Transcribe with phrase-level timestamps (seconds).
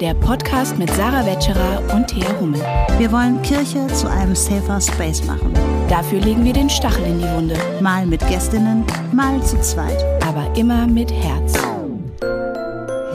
[0.00, 2.60] der Podcast mit Sarah Wetscherer und Thea Hummel.
[2.98, 5.52] Wir wollen Kirche zu einem safer Space machen.
[5.88, 7.56] Dafür legen wir den Stachel in die Wunde.
[7.80, 10.04] Mal mit Gästinnen, mal zu zweit.
[10.22, 11.54] Aber immer mit Herz.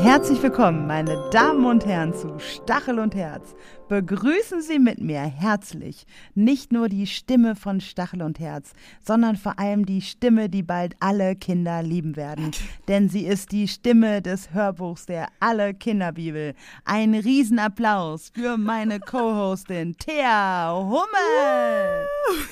[0.01, 3.53] Herzlich willkommen, meine Damen und Herren, zu Stachel und Herz.
[3.87, 8.71] Begrüßen Sie mit mir herzlich nicht nur die Stimme von Stachel und Herz,
[9.05, 12.51] sondern vor allem die Stimme, die bald alle Kinder lieben werden.
[12.87, 16.55] Denn sie ist die Stimme des Hörbuchs der Alle Kinderbibel.
[16.85, 22.07] Ein Riesenapplaus für meine Co-Hostin Thea Hummel.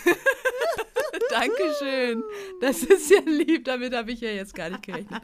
[1.29, 2.23] Dankeschön.
[2.59, 5.21] Das ist ja lieb, damit habe ich ja jetzt gar nicht gerechnet.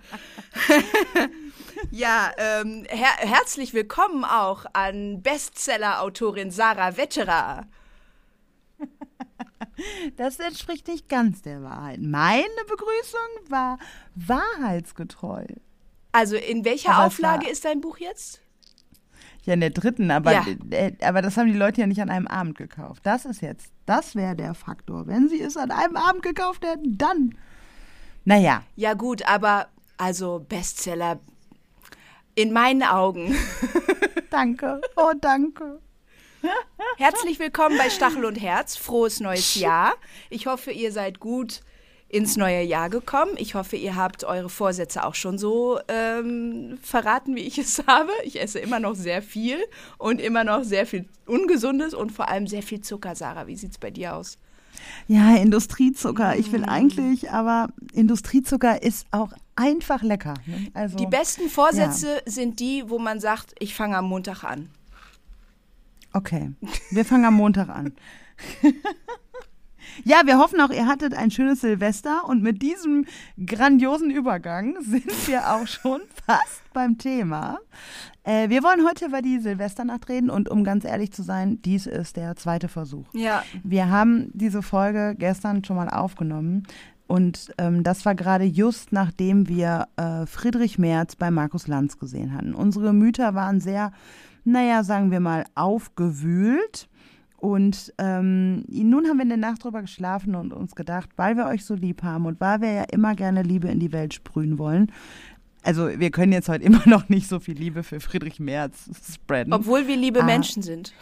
[1.92, 7.68] ja, ähm, her herzlich willkommen auch an Bestseller-Autorin Sarah Wetterer.
[10.16, 12.00] Das entspricht nicht ganz der Wahrheit.
[12.00, 13.78] Meine Begrüßung war
[14.16, 15.46] wahrheitsgetreu.
[16.14, 18.40] Also in welcher Aber Auflage ist dein Buch jetzt?
[19.44, 20.46] Ja, in der dritten, aber, Ja.
[20.72, 23.02] äh, aber das haben die Leute ja nicht an einem Abend gekauft.
[23.06, 25.08] Das ist jetzt, das wäre der Faktor.
[25.08, 27.36] Wenn sie es an einem Abend gekauft hätten, dann.
[28.24, 31.20] Naja, Ja gut, aber also Bestseller
[32.36, 33.36] in meinen Augen.
[34.30, 34.82] danke.
[34.96, 35.80] Oh, danke.
[36.98, 38.76] Herzlich willkommen bei Stachel und Herz.
[38.76, 39.94] Frohes neues Jahr.
[40.30, 41.62] Ich hoffe, ihr seid gut
[42.08, 43.32] ins neue Jahr gekommen.
[43.38, 48.12] Ich hoffe, ihr habt eure Vorsätze auch schon so ähm, verraten, wie ich es habe.
[48.24, 49.58] Ich esse immer noch sehr viel
[49.98, 53.16] und immer noch sehr viel Ungesundes und vor allem sehr viel Zucker.
[53.16, 54.38] Sarah, wie sieht's bei dir aus?
[55.08, 56.38] Ja, Industriezucker.
[56.38, 60.34] Ich will eigentlich, aber Industriezucker ist auch einfach lecker.
[60.46, 60.68] ne?
[60.74, 64.70] Also, Die besten Vorsätze sind die, wo man sagt, ich fange am Montag an.
[66.14, 66.52] Okay,
[66.92, 67.94] wir fangen am Montag an.
[70.04, 73.06] Ja, wir hoffen auch, ihr hattet ein schönes Silvester und mit diesem
[73.44, 77.60] grandiosen Übergang sind wir auch schon fast beim Thema.
[78.24, 81.86] Äh, wir wollen heute über die Silvesternacht reden und um ganz ehrlich zu sein, dies
[81.86, 83.06] ist der zweite Versuch.
[83.14, 83.44] Ja.
[83.64, 86.68] Wir haben diese Folge gestern schon mal aufgenommen
[87.08, 92.34] und ähm, das war gerade just nachdem wir äh, Friedrich Merz bei Markus Lanz gesehen
[92.34, 92.56] hatten.
[92.56, 93.92] Unsere Gemüter waren sehr,
[94.44, 96.88] naja, sagen wir mal, aufgewühlt.
[97.38, 101.46] Und ähm, nun haben wir in der Nacht drüber geschlafen und uns gedacht, weil wir
[101.48, 104.58] euch so lieb haben und weil wir ja immer gerne Liebe in die Welt sprühen
[104.58, 104.92] wollen.
[105.64, 109.52] Also wir können jetzt heute immer noch nicht so viel Liebe für Friedrich Merz spreaden
[109.54, 110.26] Obwohl wir liebe Ah.
[110.26, 110.94] Menschen sind.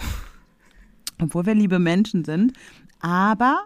[1.21, 2.53] obwohl wir liebe Menschen sind.
[2.99, 3.59] Aber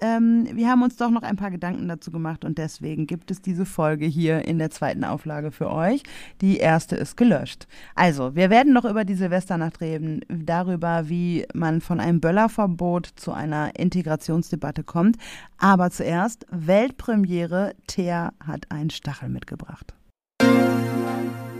[0.00, 3.40] ähm, wir haben uns doch noch ein paar Gedanken dazu gemacht und deswegen gibt es
[3.40, 6.02] diese Folge hier in der zweiten Auflage für euch.
[6.40, 7.66] Die erste ist gelöscht.
[7.94, 13.32] Also, wir werden noch über die Silvesternacht reden, darüber, wie man von einem Böllerverbot zu
[13.32, 15.16] einer Integrationsdebatte kommt.
[15.58, 17.74] Aber zuerst Weltpremiere.
[17.86, 19.94] Thea hat einen Stachel mitgebracht.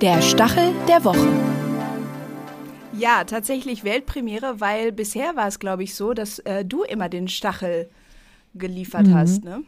[0.01, 1.27] Der Stachel der Woche.
[2.93, 7.29] Ja, tatsächlich Weltpremiere, weil bisher war es, glaube ich, so, dass äh, du immer den
[7.29, 7.89] Stachel
[8.57, 9.45] geliefert hast.
[9.45, 9.63] Ne?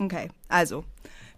[0.00, 0.84] Okay, also,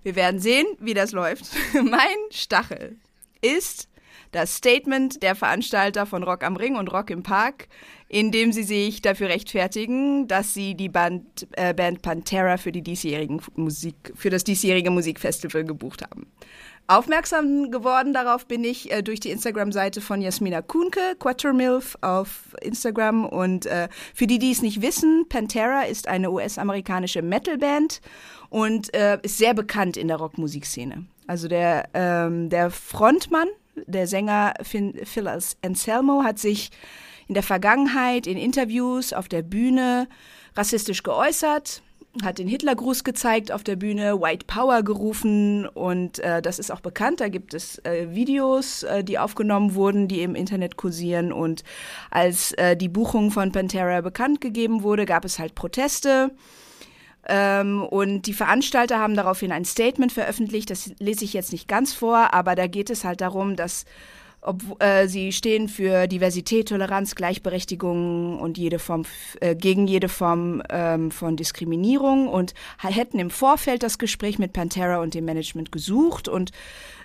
[0.03, 1.50] wir werden sehen, wie das läuft.
[1.75, 2.97] mein Stachel
[3.41, 3.88] ist
[4.32, 7.69] das Statement der Veranstalter von Rock am Ring und Rock im Park,
[8.09, 12.82] in dem sie sich dafür rechtfertigen, dass sie die Band, äh, Band Pantera für, die
[12.82, 16.26] diesjährigen Musik, für das diesjährige Musikfestival gebucht haben.
[16.91, 23.26] Aufmerksam geworden darauf bin ich äh, durch die Instagram-Seite von Jasmina Kuhnke, Quattromilf auf Instagram.
[23.26, 28.00] Und äh, für die, die es nicht wissen, Pantera ist eine US-amerikanische Metalband
[28.48, 31.04] und äh, ist sehr bekannt in der Rockmusikszene.
[31.27, 33.48] Also der, ähm, der Frontmann,
[33.87, 35.28] der Sänger Phil, Phil
[35.60, 36.71] Anselmo, hat sich
[37.28, 40.09] in der Vergangenheit in Interviews auf der Bühne
[40.56, 41.82] rassistisch geäußert,
[42.23, 46.81] hat den Hitlergruß gezeigt auf der Bühne, White Power gerufen und äh, das ist auch
[46.81, 47.21] bekannt.
[47.21, 51.65] Da gibt es äh, Videos, äh, die aufgenommen wurden, die im Internet kursieren und
[52.11, 56.31] als äh, die Buchung von Pantera bekannt gegeben wurde, gab es halt Proteste.
[57.27, 61.92] Ähm, und die Veranstalter haben daraufhin ein Statement veröffentlicht, das lese ich jetzt nicht ganz
[61.92, 63.84] vor, aber da geht es halt darum, dass
[64.41, 69.05] ob, äh, sie stehen für Diversität, Toleranz, Gleichberechtigung und jede Form,
[69.41, 75.01] äh, gegen jede Form ähm, von Diskriminierung und hätten im Vorfeld das Gespräch mit Pantera
[75.01, 76.53] und dem Management gesucht und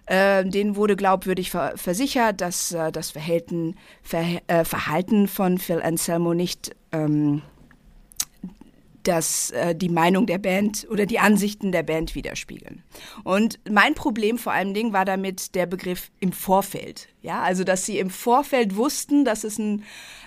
[0.06, 5.82] äh, denen wurde glaubwürdig ver versichert, dass äh, das Verhalten, Ver äh, Verhalten von Phil
[5.82, 7.42] Anselmo nicht ähm,
[9.04, 12.84] dass äh, die Meinung der Band oder die Ansichten der Band widerspiegeln.
[13.24, 17.10] Und mein Problem vor allem Ding war damit der Begriff im Vorfeld.
[17.22, 19.84] Ja, also dass sie im Vorfeld wussten, dass es ein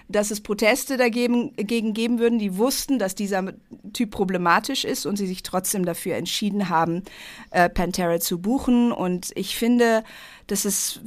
[0.09, 3.53] dass es Proteste dagegen gegen geben würden, die wussten, dass dieser
[3.93, 7.03] Typ problematisch ist und sie sich trotzdem dafür entschieden haben,
[7.51, 8.93] äh, Pantera zu buchen.
[8.93, 10.05] Und ich finde,
[10.47, 11.01] das ist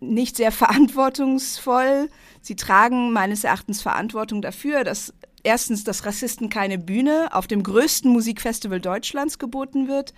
[0.00, 2.10] nicht sehr verantwortungsvoll.
[2.40, 5.14] Sie tragen meines Erachtens Verantwortung dafür, dass
[5.44, 10.12] erstens, dass Rassisten keine Bühne auf dem größten Musikfestival Deutschlands geboten wird,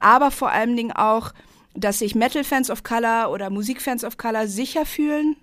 [0.00, 1.32] aber vor allen Dingen auch,
[1.74, 5.36] dass sich Metal-Fans of Color oder Musikfans of Color sicher fühlen.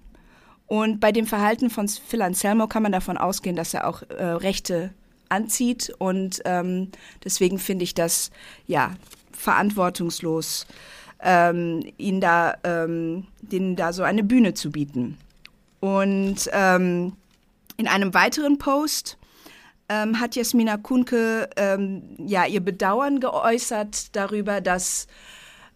[0.66, 4.24] Und bei dem Verhalten von Phil Anselmo kann man davon ausgehen, dass er auch äh,
[4.24, 4.94] Rechte
[5.30, 5.94] anzieht.
[5.98, 6.92] Und ähm,
[7.24, 8.32] deswegen finde ich das
[8.66, 8.96] ja
[9.32, 10.68] verantwortungslos,
[11.22, 15.18] ähm, ihnen da, ähm, denen da so eine Bühne zu bieten.
[15.80, 17.14] Und ähm,
[17.78, 19.18] in einem weiteren Post
[19.90, 25.08] ähm, hat Jasmina Kunke ähm, ja ihr Bedauern geäußert darüber, dass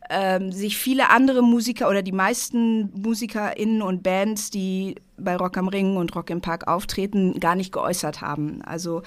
[0.10, 5.70] ähm, sich viele andere Musiker oder die meisten MusikerInnen und Bands, die bei Rock am
[5.70, 8.62] Ring und Rock im Park auftreten, gar nicht geäußert haben.
[8.64, 9.04] Also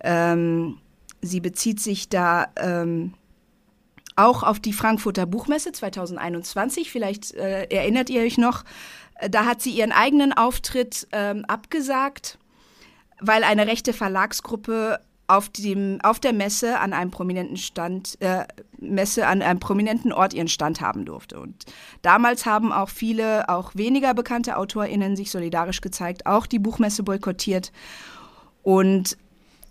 [0.00, 0.78] ähm,
[1.20, 3.12] sie bezieht sich da ähm,
[4.14, 6.90] auch auf die Frankfurter Buchmesse 2021.
[6.90, 8.64] Vielleicht äh, erinnert ihr euch noch,
[9.16, 12.38] äh, da hat sie ihren eigenen Auftritt ähm, abgesagt
[13.20, 18.44] weil eine rechte Verlagsgruppe auf, dem, auf der Messe an einem prominenten Stand, äh,
[18.78, 21.40] Messe an einem prominenten Ort ihren Stand haben durfte.
[21.40, 21.64] Und
[22.02, 27.72] damals haben auch viele, auch weniger bekannte AutorInnen sich solidarisch gezeigt, auch die Buchmesse boykottiert.
[28.62, 29.16] Und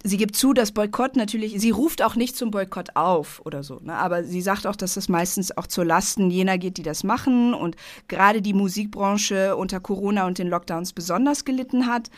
[0.03, 3.80] sie gibt zu, dass Boykott natürlich, sie ruft auch nicht zum Boykott auf oder so,
[3.81, 3.94] ne?
[3.94, 7.53] aber sie sagt auch, dass das meistens auch zur Lasten jener geht, die das machen
[7.53, 7.75] und
[8.07, 12.09] gerade die Musikbranche unter Corona und den Lockdowns besonders gelitten hat.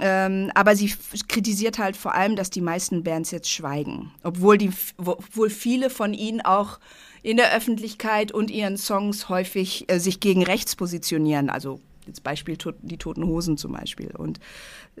[0.00, 0.92] Ähm, aber sie
[1.28, 6.14] kritisiert halt vor allem, dass die meisten Bands jetzt schweigen, obwohl, die, obwohl viele von
[6.14, 6.78] ihnen auch
[7.22, 11.50] in der Öffentlichkeit und ihren Songs häufig äh, sich gegen rechts positionieren.
[11.50, 14.10] Also jetzt Beispiel die Toten Hosen zum Beispiel.
[14.16, 14.40] Und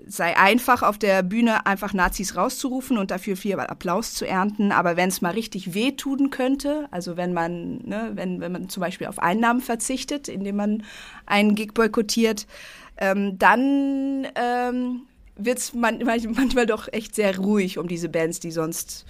[0.06, 4.70] sei einfach auf der Bühne einfach Nazis rauszurufen und dafür viel Applaus zu ernten.
[4.70, 8.80] Aber wenn es mal richtig wehtun könnte, also wenn man, ne, wenn, wenn man zum
[8.80, 10.84] Beispiel auf Einnahmen verzichtet, indem man
[11.26, 12.46] einen Gig boykottiert,
[12.98, 15.02] ähm, dann ähm,
[15.36, 19.06] wird es man, manchmal doch echt sehr ruhig um diese Bands, die sonst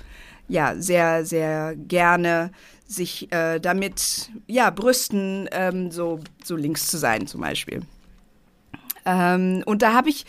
[0.48, 2.50] ja sehr, sehr gerne
[2.86, 7.82] sich äh, damit ja brüsten, ähm, so, so links zu sein zum Beispiel.
[9.04, 10.26] Ähm, und da habe ich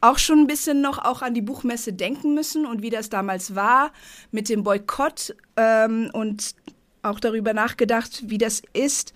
[0.00, 3.54] auch schon ein bisschen noch auch an die Buchmesse denken müssen und wie das damals
[3.54, 3.90] war
[4.32, 6.54] mit dem Boykott ähm, und
[7.02, 9.14] auch darüber nachgedacht, wie das ist.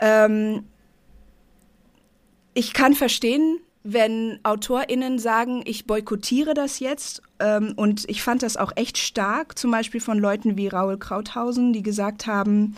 [0.00, 0.64] Ähm,
[2.54, 7.22] ich kann verstehen, wenn AutorInnen sagen, ich boykottiere das jetzt.
[7.38, 11.72] Ähm, und ich fand das auch echt stark, zum Beispiel von Leuten wie Raoul Krauthausen,
[11.72, 12.76] die gesagt haben,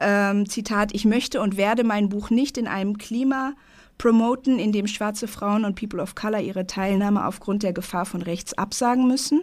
[0.00, 3.54] ähm, Zitat, ich möchte und werde mein Buch nicht in einem Klima
[3.98, 8.22] promoten, in dem schwarze Frauen und People of Color ihre Teilnahme aufgrund der Gefahr von
[8.22, 9.42] rechts absagen müssen.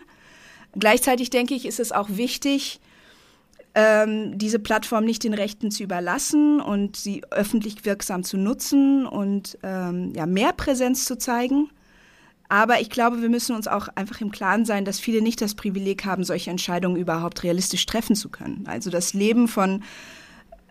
[0.77, 2.79] Gleichzeitig denke ich, ist es auch wichtig,
[3.75, 9.57] ähm, diese Plattform nicht den Rechten zu überlassen und sie öffentlich wirksam zu nutzen und
[9.63, 11.69] ähm, ja, mehr Präsenz zu zeigen.
[12.49, 15.55] Aber ich glaube, wir müssen uns auch einfach im Klaren sein, dass viele nicht das
[15.55, 18.65] Privileg haben, solche Entscheidungen überhaupt realistisch treffen zu können.
[18.67, 19.81] Also das Leben von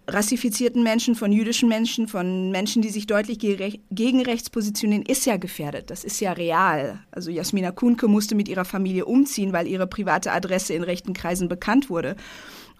[0.06, 5.38] rassifizierten Menschen, von jüdischen Menschen, von Menschen, die sich deutlich gegen rechts positionieren, ist ja
[5.38, 5.90] gefährdet.
[5.90, 7.00] Das ist ja real.
[7.10, 11.48] Also Jasmina Kuhnke musste mit ihrer Familie umziehen, weil ihre private Adresse in rechten Kreisen
[11.48, 12.14] bekannt wurde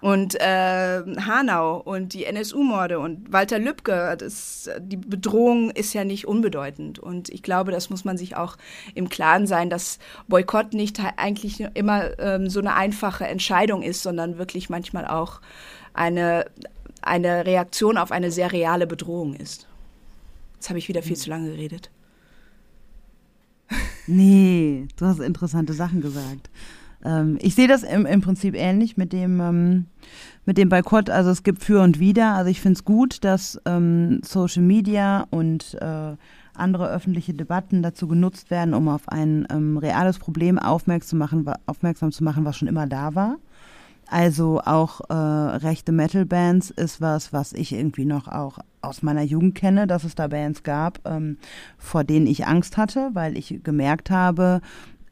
[0.03, 6.27] und äh, Hanau und die NSU-Morde und Walter Lübcke, das, die Bedrohung ist ja nicht
[6.27, 6.99] unbedeutend.
[6.99, 8.57] Und ich glaube, das muss man sich auch
[8.95, 14.37] im Klaren sein, dass Boykott nicht eigentlich immer ähm, so eine einfache Entscheidung ist, sondern
[14.37, 15.39] wirklich manchmal auch
[15.93, 16.47] eine,
[17.01, 19.69] eine Reaktion auf eine sehr reale Bedrohung ist.
[20.55, 21.91] Jetzt habe ich wieder viel zu lange geredet.
[24.05, 26.49] Nee, du hast interessante Sachen gesagt.
[27.03, 29.85] Ähm, ich sehe das im, im Prinzip ähnlich mit dem, ähm,
[30.45, 31.09] mit dem Boykott.
[31.09, 32.33] Also es gibt für und wider.
[32.33, 36.15] Also ich finde es gut, dass ähm, Social Media und äh,
[36.55, 42.11] andere öffentliche Debatten dazu genutzt werden, um auf ein ähm, reales Problem aufmerksam, machen, aufmerksam
[42.11, 43.37] zu machen, was schon immer da war.
[44.07, 49.55] Also auch äh, rechte Metal-Bands ist was, was ich irgendwie noch auch aus meiner Jugend
[49.55, 51.37] kenne, dass es da Bands gab, ähm,
[51.77, 54.61] vor denen ich Angst hatte, weil ich gemerkt habe,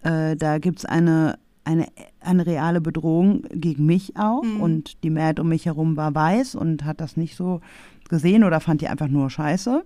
[0.04, 1.88] äh, da gibt's eine eine,
[2.20, 4.44] eine reale Bedrohung gegen mich auch.
[4.44, 4.62] Mhm.
[4.62, 7.62] Und die Mehrheit um mich herum war weiß und hat das nicht so
[8.10, 9.84] gesehen oder fand die einfach nur scheiße.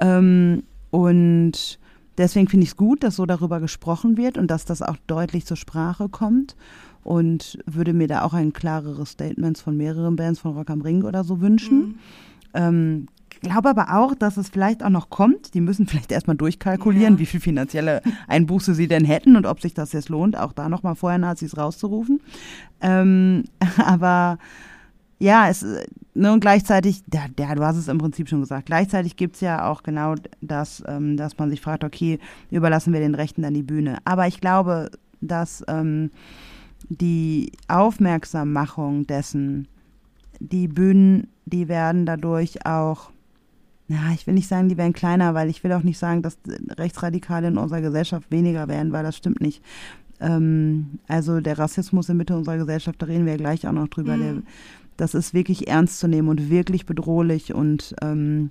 [0.00, 1.78] Ähm, und
[2.18, 5.46] deswegen finde ich es gut, dass so darüber gesprochen wird und dass das auch deutlich
[5.46, 6.56] zur Sprache kommt.
[7.02, 11.02] Und würde mir da auch ein klareres Statement von mehreren Bands von Rock am Ring
[11.02, 11.78] oder so wünschen.
[11.78, 11.94] Mhm.
[12.54, 13.06] Ähm,
[13.44, 15.54] glaube aber auch, dass es vielleicht auch noch kommt.
[15.54, 17.20] Die müssen vielleicht erstmal durchkalkulieren, ja.
[17.20, 20.68] wie viel finanzielle Einbuße sie denn hätten und ob sich das jetzt lohnt, auch da
[20.68, 22.20] nochmal vorher Nazis rauszurufen.
[22.80, 23.44] Ähm,
[23.76, 24.38] aber
[25.20, 25.64] ja, es,
[26.14, 29.70] ne, und gleichzeitig, ja, ja, du hast es im Prinzip schon gesagt, gleichzeitig gibt's ja
[29.70, 32.18] auch genau das, ähm, dass man sich fragt, okay,
[32.50, 33.98] überlassen wir den Rechten dann die Bühne.
[34.04, 36.10] Aber ich glaube, dass ähm,
[36.88, 39.68] die Aufmerksammachung dessen,
[40.40, 43.10] die Bühnen, die werden dadurch auch,
[43.88, 46.38] ja, ich will nicht sagen, die werden kleiner, weil ich will auch nicht sagen, dass
[46.78, 49.62] Rechtsradikale in unserer Gesellschaft weniger werden, weil das stimmt nicht.
[50.20, 53.88] Ähm, also der Rassismus in Mitte unserer Gesellschaft, da reden wir ja gleich auch noch
[53.88, 54.22] drüber, Mhm.
[54.22, 54.34] der,
[54.96, 58.50] das ist wirklich ernst zu nehmen und wirklich bedrohlich und ähm,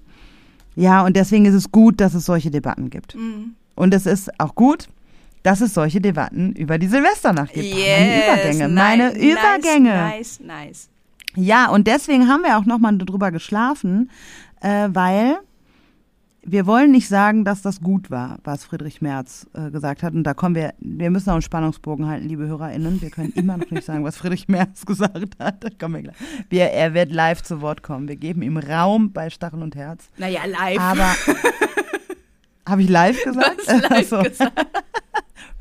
[0.75, 3.15] ja, und deswegen ist es gut, dass es solche Debatten gibt.
[3.15, 3.53] Mhm.
[3.75, 4.87] Und es ist auch gut,
[5.43, 7.65] dass es solche Debatten über die Silvesternacht gibt.
[7.65, 9.89] Yes, meine Übergänge, meine nice, Übergänge.
[9.89, 10.89] Nice, nice.
[11.35, 14.09] Ja, und deswegen haben wir auch nochmal drüber geschlafen,
[14.61, 15.39] äh, weil
[16.45, 20.13] wir wollen nicht sagen, dass das gut war, was Friedrich Merz äh, gesagt hat.
[20.13, 23.01] Und da kommen wir, wir müssen auch einen Spannungsbogen halten, liebe HörerInnen.
[23.01, 25.63] Wir können immer noch nicht sagen, was Friedrich Merz gesagt hat.
[25.63, 26.15] Da kommen wir gleich.
[26.49, 28.07] Wir, er wird live zu Wort kommen.
[28.07, 30.09] Wir geben ihm Raum bei Stachel und Herz.
[30.17, 30.79] Naja, live.
[30.79, 31.15] Aber
[32.67, 33.61] habe ich live gesagt?
[33.65, 34.67] Du hast live gesagt.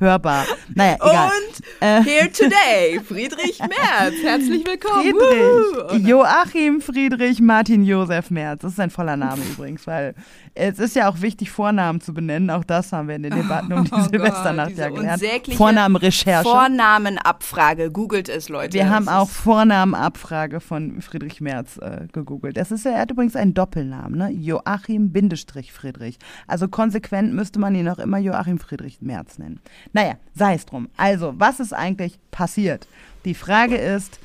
[0.02, 0.44] Hörbar.
[0.74, 1.28] Naja, egal.
[1.28, 4.14] Und Äh, here today, Friedrich Merz.
[4.22, 5.14] Herzlich willkommen.
[5.14, 6.06] Friedrich.
[6.06, 8.62] Joachim Friedrich Martin Josef Merz.
[8.62, 10.14] Das ist sein voller Name übrigens, weil
[10.54, 12.50] es ist ja auch wichtig, Vornamen zu benennen.
[12.50, 15.22] Auch das haben wir in den Debatten um die Oh Gott, Silvesternacht diese ja gelernt.
[15.54, 16.48] Vornamenrecherche.
[16.48, 17.90] Vornamenabfrage.
[17.90, 18.74] Googelt es, Leute.
[18.74, 22.56] wir haben Das auch ist- Vornamenabfrage von Friedrich Merz äh, gegoogelt.
[22.56, 24.30] Das ist ja, er hat übrigens einen Doppelnamen, ne?
[24.30, 26.18] Joachim Bindestrich Friedrich.
[26.46, 29.60] Also konsequent müsste man ihn auch immer Joachim Friedrich Merz nennen.
[29.92, 30.88] Naja, sei es drum.
[30.96, 32.86] Also, was ist eigentlich passiert?
[33.24, 34.18] Die Frage ist,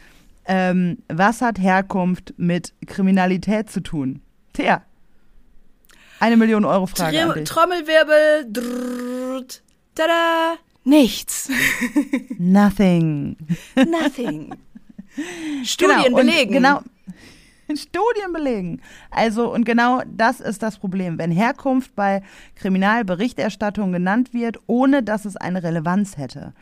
[0.45, 4.21] ähm, was hat Herkunft mit Kriminalität zu tun?
[4.53, 4.81] Tja,
[6.19, 7.49] eine Million Euro Frage dich.
[7.49, 8.51] Trommelwirbel.
[8.51, 9.61] Drrrt,
[9.95, 10.55] tada.
[10.83, 11.49] Nichts.
[12.37, 13.35] Nothing.
[13.75, 14.55] Nothing.
[15.63, 16.53] Studien Genau, belegen.
[16.53, 16.81] Genau.
[17.75, 18.81] Studien belegen.
[19.11, 21.17] Also, und genau das ist das Problem.
[21.17, 22.21] Wenn Herkunft bei
[22.55, 26.53] Kriminalberichterstattung genannt wird, ohne dass es eine Relevanz hätte.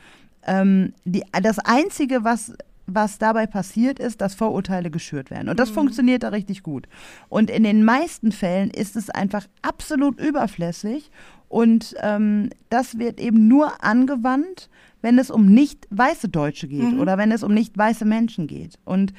[0.48, 2.54] Ähm, die, das Einzige, was,
[2.88, 5.50] was dabei passiert, ist, dass Vorurteile geschürt werden.
[5.50, 6.88] Und das funktioniert da richtig gut.
[7.30, 11.10] Und in den meisten Fällen ist es einfach absolut überflüssig.
[11.50, 14.70] Und ähm, das wird eben nur angewandt,
[15.02, 18.80] wenn es um nicht weiße Deutsche geht oder wenn es um nicht weiße Menschen geht.
[18.86, 19.14] Und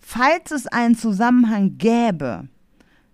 [0.00, 2.48] falls es einen Zusammenhang gäbe,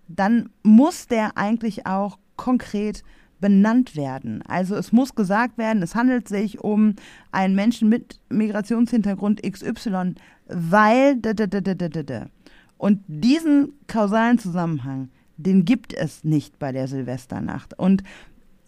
[0.07, 3.03] dann muss der eigentlich auch konkret
[3.41, 4.41] benannt werden.
[4.43, 6.95] Also es muss gesagt werden, es handelt sich um
[7.31, 10.13] einen Menschen mit Migrationshintergrund XY,
[10.47, 11.17] weil.
[12.77, 17.77] Und diesen kausalen Zusammenhang, den gibt es nicht bei der Silvesternacht.
[17.77, 18.03] Und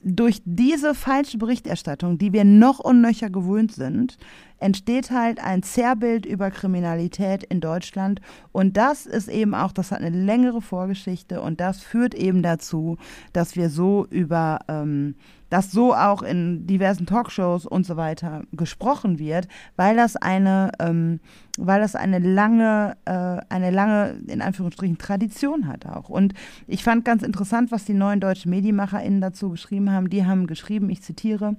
[0.03, 4.17] durch diese falsche Berichterstattung, die wir noch und nöcher gewöhnt sind,
[4.59, 8.21] entsteht halt ein Zerrbild über Kriminalität in Deutschland.
[8.51, 12.97] Und das ist eben auch, das hat eine längere Vorgeschichte und das führt eben dazu,
[13.33, 15.15] dass wir so über, ähm,
[15.53, 21.19] dass so auch in diversen Talkshows und so weiter gesprochen wird, weil das eine, ähm,
[21.59, 26.09] weil das eine lange, äh, eine lange, in Anführungsstrichen, Tradition hat auch.
[26.09, 26.33] Und
[26.65, 30.09] ich fand ganz interessant, was die neuen deutschen MedienmacherInnen dazu geschrieben haben.
[30.09, 31.55] Die haben geschrieben, ich zitiere,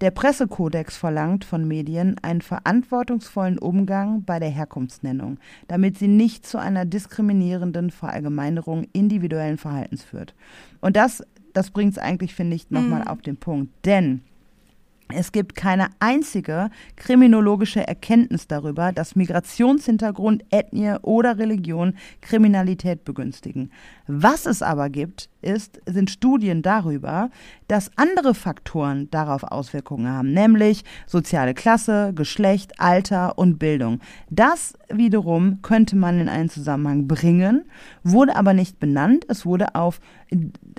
[0.00, 6.58] der Pressekodex verlangt von Medien einen verantwortungsvollen Umgang bei der Herkunftsnennung, damit sie nicht zu
[6.58, 10.34] einer diskriminierenden Verallgemeinerung individuellen Verhaltens führt.
[10.80, 11.22] Und das,
[11.58, 13.72] das bringt es eigentlich, finde ich, nochmal auf den Punkt.
[13.84, 14.20] Denn
[15.12, 23.72] es gibt keine einzige kriminologische Erkenntnis darüber, dass Migrationshintergrund, Ethnie oder Religion Kriminalität begünstigen.
[24.06, 27.30] Was es aber gibt, ist, sind Studien darüber,
[27.68, 34.00] dass andere Faktoren darauf Auswirkungen haben, nämlich soziale Klasse, Geschlecht, Alter und Bildung.
[34.30, 37.64] Das wiederum könnte man in einen Zusammenhang bringen,
[38.02, 39.24] wurde aber nicht benannt.
[39.28, 40.00] Es wurde auf,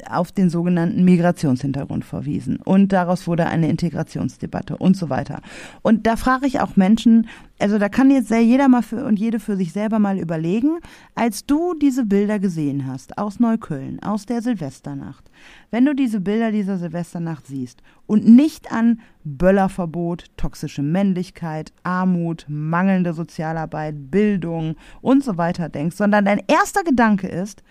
[0.10, 5.42] auf den sogenannten Migrationshintergrund verwiesen und daraus wurde eine Integrationsdebatte und so weiter.
[5.82, 7.28] Und da frage ich auch Menschen,
[7.60, 10.80] also da kann jetzt jeder mal für und jede für sich selber mal überlegen,
[11.14, 15.30] als du diese Bilder gesehen hast aus Neukölln, aus der Silvesternacht,
[15.70, 23.14] wenn du diese Bilder dieser Silvesternacht siehst und nicht an Böllerverbot, toxische Männlichkeit, Armut, mangelnde
[23.14, 27.62] Sozialarbeit, Bildung und so weiter denkst, sondern dein erster Gedanke ist,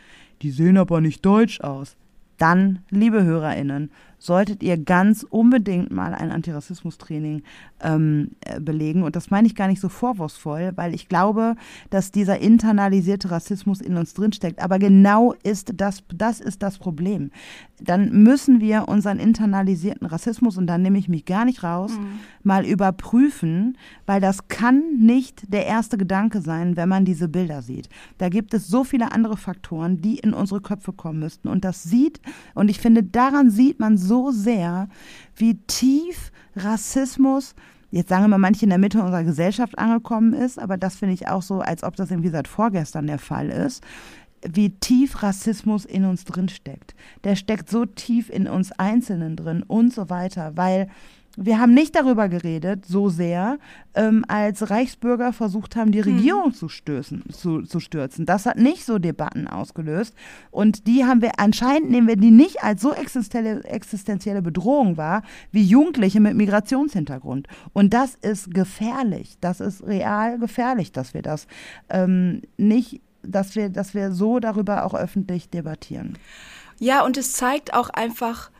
[0.42, 1.96] die sehen aber nicht deutsch aus.
[2.36, 7.42] Dann, liebe HörerInnen, solltet ihr ganz unbedingt mal ein Antirassismus-Training
[7.80, 9.02] ähm, äh, belegen.
[9.04, 11.54] Und das meine ich gar nicht so vorwurfsvoll, weil ich glaube,
[11.90, 14.60] dass dieser internalisierte Rassismus in uns drinsteckt.
[14.60, 17.30] Aber genau ist das, das ist das Problem.
[17.80, 22.18] Dann müssen wir unseren internalisierten Rassismus, und da nehme ich mich gar nicht raus, mhm.
[22.42, 27.88] mal überprüfen, weil das kann nicht der erste Gedanke sein, wenn man diese Bilder sieht.
[28.18, 31.46] Da gibt es so viele andere Faktoren, die in unsere Köpfe kommen müssten.
[31.46, 32.20] Und das sieht,
[32.54, 34.88] und ich finde, daran sieht man so sehr,
[35.36, 37.54] wie tief Rassismus
[37.90, 41.14] jetzt sagen wir mal, manche in der Mitte unserer Gesellschaft angekommen ist, aber das finde
[41.14, 43.82] ich auch so, als ob das irgendwie seit vorgestern der Fall ist,
[44.46, 46.94] wie tief Rassismus in uns drin steckt.
[47.24, 50.88] Der steckt so tief in uns Einzelnen drin und so weiter, weil
[51.36, 53.58] wir haben nicht darüber geredet, so sehr,
[53.94, 56.16] ähm, als Reichsbürger versucht haben, die hm.
[56.16, 56.54] Regierung hm.
[56.54, 58.26] zu, stößen, zu, zu stürzen.
[58.26, 60.14] Das hat nicht so Debatten ausgelöst.
[60.50, 65.22] Und die haben wir, anscheinend nehmen wir die nicht als so existenzielle, existenzielle Bedrohung wahr,
[65.52, 67.46] wie Jugendliche mit Migrationshintergrund.
[67.72, 69.36] Und das ist gefährlich.
[69.40, 71.46] Das ist real gefährlich, dass wir das
[71.88, 76.18] ähm, nicht, dass wir, dass wir so darüber auch öffentlich debattieren.
[76.80, 78.50] Ja, und es zeigt auch einfach,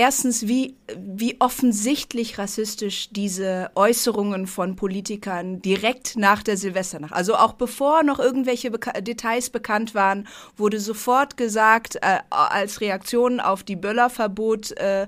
[0.00, 7.52] erstens, wie, wie offensichtlich rassistisch diese Äußerungen von Politikern direkt nach der Silvesternacht, also auch
[7.52, 10.26] bevor noch irgendwelche Beka Details bekannt waren,
[10.56, 15.06] wurde sofort gesagt, äh, als Reaktion auf die Böllerverbot, äh,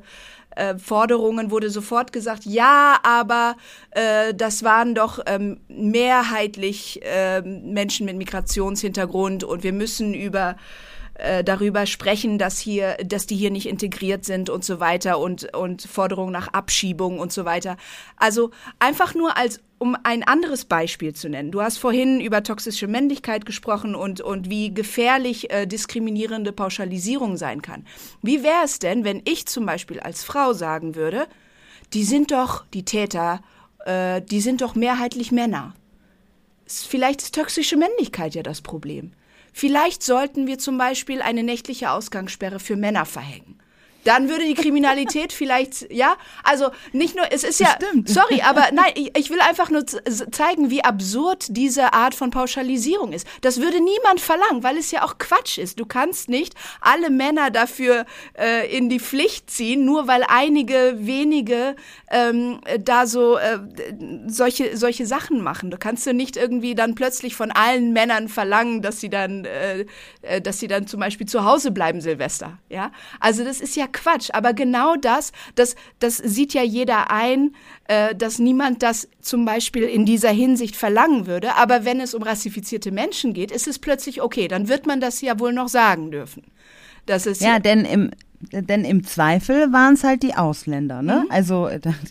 [0.56, 3.56] äh, Forderungen wurde sofort gesagt, ja, aber
[3.92, 10.56] äh, das waren doch ähm, mehrheitlich äh, Menschen mit Migrationshintergrund und wir müssen über
[11.22, 15.54] äh, darüber sprechen, dass hier, dass die hier nicht integriert sind und so weiter und,
[15.54, 17.76] und Forderungen nach Abschiebung und so weiter.
[18.16, 21.50] Also einfach nur als um ein anderes Beispiel zu nennen.
[21.50, 27.62] Du hast vorhin über toxische Männlichkeit gesprochen und, und wie gefährlich äh, diskriminierende Pauschalisierung sein
[27.62, 27.84] kann.
[28.22, 31.26] Wie wäre es denn, wenn ich zum Beispiel als Frau sagen würde,
[31.92, 33.42] die sind doch, die Täter,
[33.84, 35.74] äh, die sind doch mehrheitlich Männer.
[36.66, 39.12] Vielleicht ist toxische Männlichkeit ja das Problem.
[39.52, 43.61] Vielleicht sollten wir zum Beispiel eine nächtliche Ausgangssperre für Männer verhängen
[44.04, 48.08] dann würde die Kriminalität vielleicht, ja, also nicht nur, es ist ja, Stimmt.
[48.08, 53.12] sorry, aber nein, ich, ich will einfach nur zeigen, wie absurd diese Art von Pauschalisierung
[53.12, 53.26] ist.
[53.40, 55.78] Das würde niemand verlangen, weil es ja auch Quatsch ist.
[55.78, 58.06] Du kannst nicht alle Männer dafür
[58.38, 61.76] äh, in die Pflicht ziehen, nur weil einige wenige
[62.10, 63.58] ähm, da so äh,
[64.26, 65.70] solche solche Sachen machen.
[65.70, 69.86] Du kannst du nicht irgendwie dann plötzlich von allen Männern verlangen, dass sie dann, äh,
[70.22, 72.58] äh dass sie dann zum Beispiel zu Hause bleiben Silvester.
[72.68, 74.30] Ja, also das ist ja Quatsch.
[74.32, 77.54] Aber genau das, das, das sieht ja jeder ein,
[77.88, 81.56] äh, dass niemand das zum Beispiel in dieser Hinsicht verlangen würde.
[81.56, 84.48] Aber wenn es um rassifizierte Menschen geht, ist es plötzlich okay.
[84.48, 86.44] Dann wird man das ja wohl noch sagen dürfen.
[87.06, 88.10] Das ist ja, denn im
[88.50, 91.22] denn im Zweifel waren es halt die Ausländer, ne?
[91.24, 91.30] Mhm.
[91.30, 91.68] Also,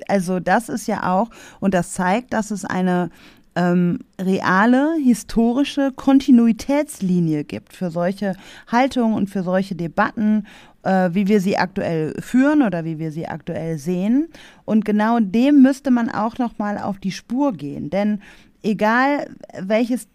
[0.08, 3.10] also das ist ja auch, und das zeigt, dass es eine
[3.56, 8.36] ähm, reale historische Kontinuitätslinie gibt für solche
[8.68, 10.48] Haltungen und für solche Debatten
[10.84, 14.30] wie wir sie aktuell führen oder wie wir sie aktuell sehen.
[14.66, 18.20] Und genau dem müsste man auch noch mal auf die Spur gehen, denn
[18.64, 19.28] egal
[19.60, 20.08] welches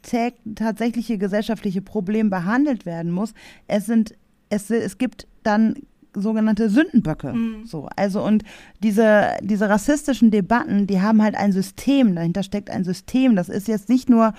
[0.55, 3.35] tatsächliche gesellschaftliche Problem behandelt werden muss,
[3.67, 4.15] es sind
[4.49, 5.75] es, es gibt dann
[6.15, 7.33] sogenannte Sündenböcke.
[7.33, 7.67] Mhm.
[7.67, 8.43] So, also und
[8.83, 13.37] diese, diese rassistischen Debatten, die haben halt ein System, dahinter steckt ein System.
[13.37, 14.33] Das ist jetzt nicht nur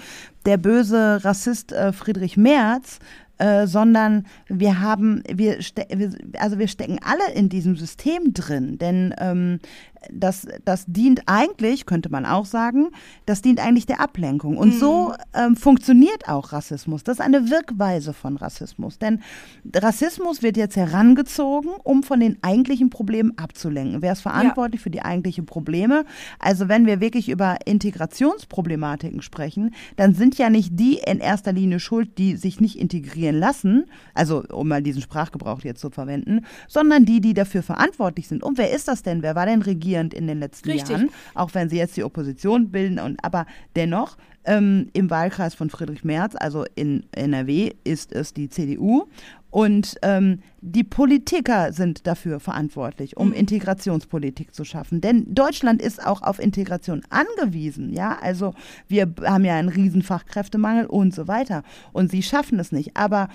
[0.45, 2.99] der böse Rassist äh, Friedrich Merz,
[3.37, 9.13] äh, sondern wir haben, wir, wir, also wir stecken alle in diesem System drin, denn
[9.19, 9.59] ähm,
[10.11, 12.89] das, das dient eigentlich, könnte man auch sagen,
[13.25, 14.57] das dient eigentlich der Ablenkung.
[14.57, 14.79] Und mhm.
[14.79, 17.03] so ähm, funktioniert auch Rassismus.
[17.03, 18.99] Das ist eine Wirkweise von Rassismus.
[18.99, 19.21] Denn
[19.75, 24.01] Rassismus wird jetzt herangezogen, um von den eigentlichen Problemen abzulenken.
[24.01, 24.83] Wer ist verantwortlich ja.
[24.83, 26.05] für die eigentlichen Probleme?
[26.39, 31.79] Also wenn wir wirklich über Integrationsproblematiken sprechen, dann sind ja nicht die in erster Linie
[31.79, 37.05] schuld, die sich nicht integrieren lassen, also um mal diesen Sprachgebrauch jetzt zu verwenden, sondern
[37.05, 38.43] die, die dafür verantwortlich sind.
[38.43, 39.21] Und wer ist das denn?
[39.21, 39.86] Wer war denn regierend?
[39.87, 40.89] Regierend in den letzten Richtig.
[40.89, 42.99] Jahren, auch wenn sie jetzt die Opposition bilden.
[42.99, 43.45] Und, aber
[43.75, 49.05] dennoch, ähm, im Wahlkreis von Friedrich Merz, also in NRW, ist es die CDU.
[49.49, 53.33] Und ähm, die Politiker sind dafür verantwortlich, um mhm.
[53.33, 54.99] Integrationspolitik zu schaffen.
[54.99, 57.93] Denn Deutschland ist auch auf Integration angewiesen.
[57.93, 58.53] Ja, also
[58.87, 61.63] wir haben ja einen riesen Fachkräftemangel und so weiter.
[61.93, 62.97] Und sie schaffen es nicht.
[62.97, 63.29] Aber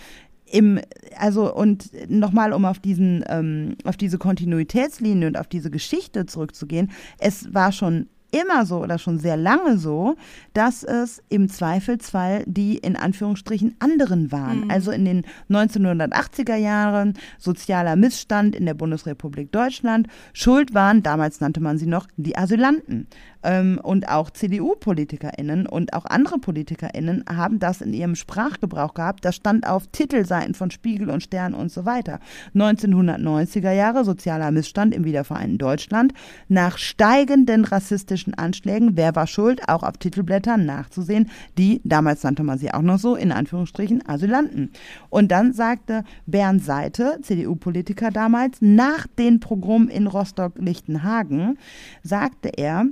[0.52, 0.80] im,
[1.18, 6.90] also und nochmal, um auf diesen, ähm, auf diese Kontinuitätslinie und auf diese Geschichte zurückzugehen,
[7.18, 10.16] es war schon immer so oder schon sehr lange so,
[10.54, 14.64] dass es im Zweifelsfall die in Anführungsstrichen anderen waren.
[14.64, 14.70] Mhm.
[14.70, 20.08] Also in den 1980er Jahren sozialer Missstand in der Bundesrepublik Deutschland.
[20.32, 23.06] Schuld waren, damals nannte man sie noch, die Asylanten
[23.42, 29.24] ähm, und auch CDU-PolitikerInnen und auch andere PolitikerInnen haben das in ihrem Sprachgebrauch gehabt.
[29.24, 32.20] Das stand auf Titelseiten von Spiegel und Stern und so weiter.
[32.54, 36.12] 1990er Jahre, sozialer Missstand im wiedervereinten Deutschland.
[36.48, 42.58] Nach steigenden rassistischen Anschlägen, wer war schuld, auch auf Titelblättern nachzusehen, die, damals nannte man
[42.58, 44.70] sie auch noch so, in Anführungsstrichen, Asylanten.
[45.10, 51.58] Und dann sagte Bernd Seite, CDU-Politiker damals, nach den Pogrom in Rostock-Lichtenhagen,
[52.02, 52.86] sagte er,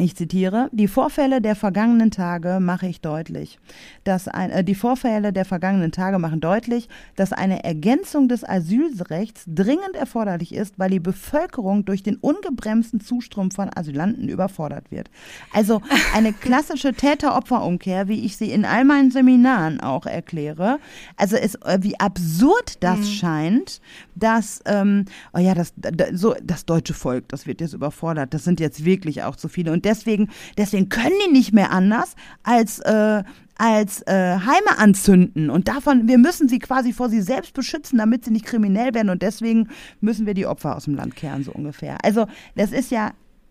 [0.00, 3.58] ich zitiere, die Vorfälle der vergangenen Tage mache ich deutlich,
[4.04, 9.44] dass ein, äh, die Vorfälle der vergangenen Tage machen deutlich, dass eine Ergänzung des Asylrechts
[9.46, 15.10] dringend erforderlich ist, weil die Bevölkerung durch den ungebremsten Zustrom von Asylanten überfordert wird.
[15.52, 15.82] Also
[16.14, 20.78] eine klassische Täter-Opfer-Umkehr, wie ich sie in all meinen Seminaren auch erkläre.
[21.16, 23.04] Also es, äh, wie absurd das mhm.
[23.04, 23.80] scheint,
[24.14, 28.32] dass ähm, oh ja, das, das, so, das deutsche Volk, das wird jetzt überfordert.
[28.34, 32.14] Das sind jetzt wirklich auch zu viele und deswegen, deswegen können die nicht mehr anders
[32.42, 33.22] als äh,
[33.60, 38.24] als äh, Heime anzünden und davon, wir müssen sie quasi vor sie selbst beschützen, damit
[38.24, 39.68] sie nicht kriminell werden und deswegen
[40.00, 41.98] müssen wir die Opfer aus dem Land kehren, so ungefähr.
[42.02, 43.10] Also das ist ja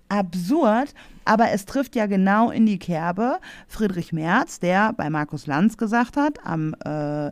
[0.10, 5.78] absurd, aber es trifft ja genau in die Kerbe Friedrich Merz, der bei Markus Lanz
[5.78, 7.30] gesagt hat, am äh,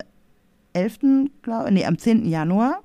[0.74, 2.26] 11., glaube nee, am 10.
[2.26, 2.84] Januar,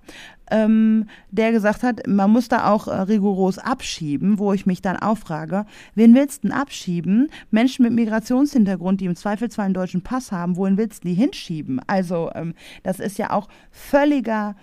[0.50, 4.96] ähm, der gesagt hat, man muss da auch äh, rigoros abschieben, wo ich mich dann
[4.96, 5.64] auch frage,
[5.94, 7.30] wen willst du denn abschieben?
[7.50, 11.80] Menschen mit Migrationshintergrund, die im Zweifelsfall einen deutschen Pass haben, wohin willst du die hinschieben?
[11.86, 14.54] Also ähm, das ist ja auch völliger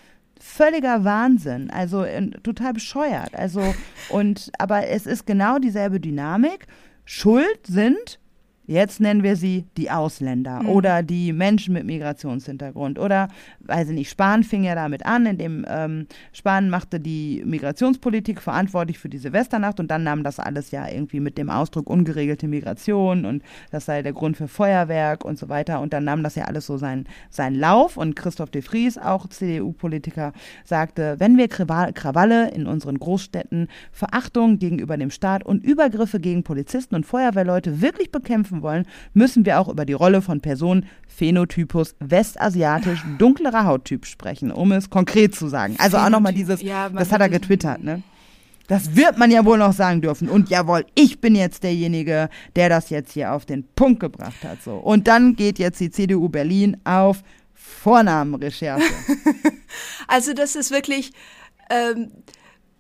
[0.41, 3.36] völliger Wahnsinn, also äh, total bescheuert.
[3.36, 3.62] Also
[4.10, 6.67] und aber es ist genau dieselbe Dynamik.
[7.03, 8.19] Schuld sind
[8.69, 10.69] Jetzt nennen wir sie die Ausländer mhm.
[10.69, 12.99] oder die Menschen mit Migrationshintergrund.
[12.99, 13.27] Oder,
[13.62, 18.99] weiß ich nicht, Spahn fing ja damit an, indem ähm, Spahn machte die Migrationspolitik verantwortlich
[18.99, 23.25] für die Silvesternacht und dann nahm das alles ja irgendwie mit dem Ausdruck ungeregelte Migration
[23.25, 25.82] und das sei der Grund für Feuerwerk und so weiter.
[25.82, 27.97] Und dann nahm das ja alles so seinen, seinen Lauf.
[27.97, 30.32] Und Christoph de Vries, auch CDU-Politiker,
[30.63, 36.93] sagte, wenn wir Krawalle in unseren Großstädten, Verachtung gegenüber dem Staat und Übergriffe gegen Polizisten
[36.93, 41.95] und Feuerwehrleute wirklich bekämpfen machen wollen, müssen wir auch über die Rolle von Personen Phänotypus
[42.00, 45.76] westasiatisch dunklerer Hauttyp sprechen, um es konkret zu sagen.
[45.80, 48.04] Also auch nochmal dieses, ja, das hat er getwittert, ne?
[48.67, 50.30] Das wird man ja wohl noch sagen dürfen.
[50.30, 54.62] Und jawohl, ich bin jetzt derjenige, der das jetzt hier auf den Punkt gebracht hat.
[54.62, 54.76] So.
[54.76, 57.24] Und dann geht jetzt die CDU Berlin auf
[57.56, 58.84] Vornamenrecherche.
[60.08, 61.13] also das ist wirklich
[61.72, 62.12] ähm,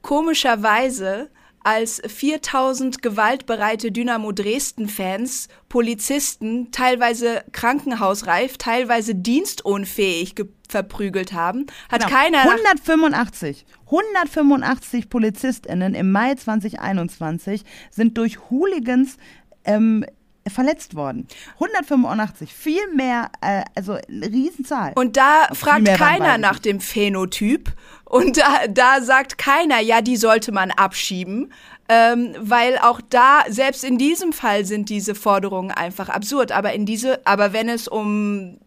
[0.03, 1.31] komischerweise
[1.63, 10.35] als 4000 gewaltbereite Dynamo Dresden-Fans Polizisten teilweise krankenhausreif, teilweise dienstunfähig
[10.67, 12.13] verprügelt haben, hat genau.
[12.13, 19.17] keiner 185 185 PolizistInnen im Mai 2021 sind durch Hooligans
[19.65, 20.05] ähm,
[20.47, 21.27] verletzt worden.
[21.55, 24.93] 185, viel mehr, äh, also eine Riesenzahl.
[24.95, 27.71] Und da also fragt keiner nach dem Phänotyp
[28.05, 31.53] und da, da sagt keiner, ja, die sollte man abschieben.
[31.91, 36.51] Ähm, weil auch da, selbst in diesem Fall sind diese Forderungen einfach absurd.
[36.51, 38.59] Aber in diese, aber wenn es um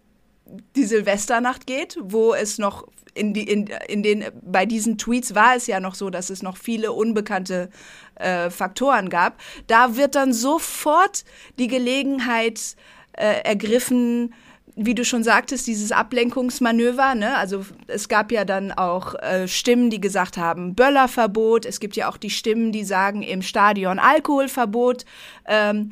[0.74, 5.56] die Silvesternacht geht, wo es noch in, die, in, in den, bei diesen Tweets war
[5.56, 7.70] es ja noch so, dass es noch viele unbekannte
[8.16, 9.38] äh, Faktoren gab.
[9.66, 11.24] Da wird dann sofort
[11.58, 12.76] die Gelegenheit
[13.12, 14.34] äh, ergriffen,
[14.74, 17.36] wie du schon sagtest, dieses Ablenkungsmanöver, ne?
[17.36, 21.66] Also es gab ja dann auch äh, Stimmen, die gesagt haben, Böllerverbot.
[21.66, 25.04] Es gibt ja auch die Stimmen, die sagen im Stadion Alkoholverbot.
[25.46, 25.90] Ähm,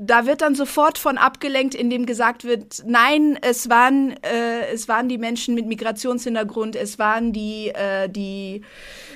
[0.00, 5.08] da wird dann sofort von abgelenkt, indem gesagt wird, nein, es waren, äh, es waren
[5.08, 8.62] die Menschen mit Migrationshintergrund, es waren die, äh, die,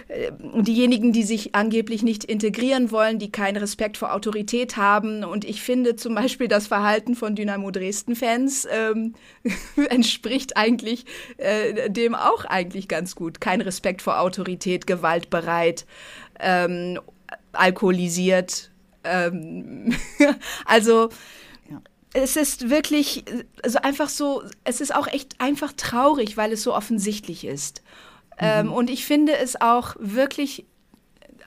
[0.09, 5.23] äh, diejenigen, die sich angeblich nicht integrieren wollen, die keinen Respekt vor Autorität haben.
[5.23, 9.15] Und ich finde zum Beispiel das Verhalten von Dynamo Dresden-Fans ähm,
[9.89, 11.05] entspricht eigentlich
[11.37, 13.41] äh, dem auch eigentlich ganz gut.
[13.41, 15.87] Kein Respekt vor Autorität, gewaltbereit,
[16.41, 16.99] ähm,
[17.53, 18.72] alkoholisiert,
[19.05, 19.95] ähm,
[20.65, 21.09] also
[22.15, 23.25] es ist wirklich,
[23.63, 27.83] also einfach so, es ist auch echt einfach traurig, weil es so offensichtlich ist.
[28.39, 28.71] Ähm, mhm.
[28.71, 30.67] Ähm, und ich finde es auch wirklich,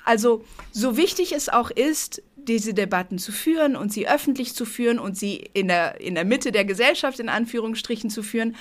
[0.04, 5.00] also so wichtig es auch ist, diese Debatten zu führen und sie öffentlich zu führen
[5.00, 8.56] und sie in der, in der Mitte der Gesellschaft in Anführungsstrichen zu führen.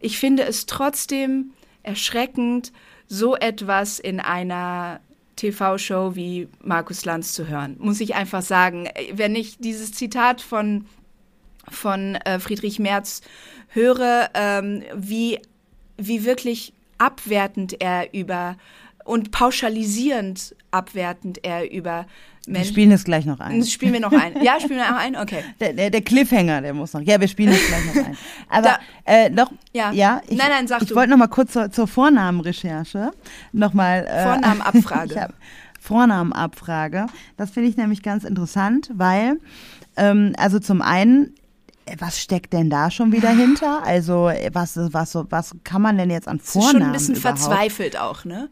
[0.00, 2.72] Ich finde es trotzdem erschreckend,
[3.06, 5.00] so etwas in einer
[5.40, 8.88] TV-Show wie Markus Lanz zu hören, muss ich einfach sagen.
[9.12, 10.84] Wenn ich dieses Zitat von,
[11.68, 13.22] von äh, Friedrich Merz
[13.68, 15.40] höre, ähm, wie,
[15.96, 18.56] wie wirklich abwertend er über
[19.04, 22.06] und pauschalisierend abwertend er über
[22.46, 22.64] Menschen.
[22.64, 23.64] Wir spielen es gleich noch ein.
[23.64, 24.42] Spielen wir noch ein.
[24.42, 25.16] Ja, spielen wir noch ein?
[25.16, 25.44] Okay.
[25.60, 27.02] Der, der, der Cliffhanger, der muss noch.
[27.02, 28.16] Ja, wir spielen es gleich noch ein.
[28.48, 31.52] Aber da, äh, noch, ja, ja ich, nein, nein, sag ich wollte noch mal kurz
[31.52, 33.10] zur, zur Vornamenrecherche
[33.52, 35.28] noch mal äh, Vornamenabfrage.
[35.80, 37.06] Vornamenabfrage.
[37.36, 39.38] Das finde ich nämlich ganz interessant, weil
[39.96, 41.34] ähm, also zum einen
[41.98, 43.82] was steckt denn da schon wieder hinter?
[43.84, 46.62] Also was was was kann man denn jetzt an Vornamen?
[46.62, 47.38] Das ist schon ein bisschen überhaupt?
[47.38, 48.48] verzweifelt auch, ne?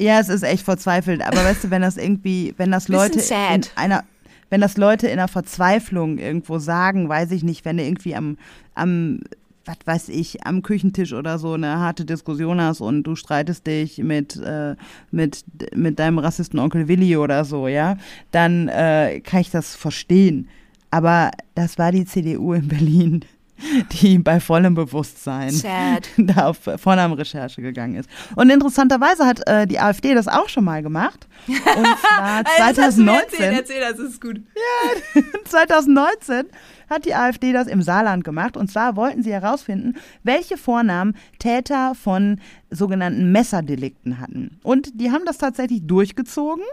[0.00, 1.20] Ja, es ist echt verzweifelt.
[1.20, 4.04] Aber weißt du, wenn das irgendwie, wenn das Leute in einer,
[4.48, 8.38] wenn das Leute in einer Verzweiflung irgendwo sagen, weiß ich nicht, wenn du irgendwie am,
[8.74, 9.20] am,
[9.66, 13.98] was weiß ich, am Küchentisch oder so eine harte Diskussion hast und du streitest dich
[13.98, 14.74] mit, äh,
[15.10, 17.98] mit, mit deinem Rassisten Onkel Willi oder so, ja,
[18.30, 20.48] dann äh, kann ich das verstehen.
[20.90, 23.24] Aber das war die CDU in Berlin.
[23.92, 26.08] die bei vollem Bewusstsein Sad.
[26.16, 28.08] da auf Vornamenrecherche gegangen ist.
[28.36, 31.26] Und interessanterweise hat äh, die AfD das auch schon mal gemacht.
[31.46, 33.40] Und zwar 2019.
[33.40, 34.40] erzähl, erzähl, das ist gut.
[34.54, 36.46] Ja, 2019
[36.90, 38.56] hat die AfD das im Saarland gemacht.
[38.56, 44.58] Und zwar wollten sie herausfinden, welche Vornamen Täter von sogenannten Messerdelikten hatten.
[44.62, 46.64] Und die haben das tatsächlich durchgezogen.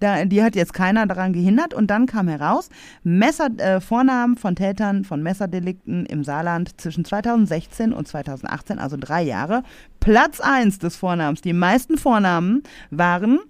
[0.00, 1.74] Da, die hat jetzt keiner daran gehindert.
[1.74, 2.68] Und dann kam heraus,
[3.02, 9.22] Messer, äh, Vornamen von Tätern von Messerdelikten im Saarland zwischen 2016 und 2018, also drei
[9.22, 9.62] Jahre.
[10.00, 11.40] Platz eins des Vornamens.
[11.40, 13.40] Die meisten Vornamen waren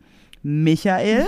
[0.42, 1.26] Michael,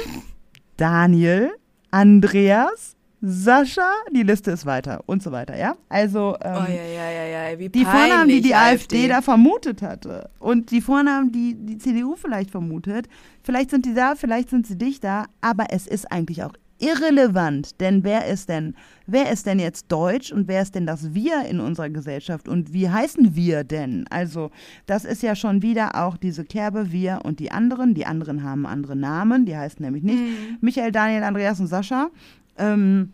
[0.76, 1.50] Daniel,
[1.90, 2.93] Andreas,
[3.26, 5.76] Sascha, die Liste ist weiter und so weiter, ja?
[5.88, 8.96] Also ähm, oh, ja, ja, ja, Wie die Vornamen, die die AfD.
[8.96, 13.08] AfD da vermutet hatte und die Vornamen, die die CDU vielleicht vermutet,
[13.42, 17.80] vielleicht sind die da, vielleicht sind sie dich da, aber es ist eigentlich auch irrelevant,
[17.80, 18.74] denn wer ist denn,
[19.06, 22.74] wer ist denn jetzt Deutsch und wer ist denn das Wir in unserer Gesellschaft und
[22.74, 24.06] wie heißen wir denn?
[24.10, 24.50] Also
[24.84, 27.94] das ist ja schon wieder auch diese Kerbe Wir und die anderen.
[27.94, 30.58] Die anderen haben andere Namen, die heißen nämlich nicht mhm.
[30.60, 32.10] Michael, Daniel, Andreas und Sascha.
[32.58, 33.12] Ähm,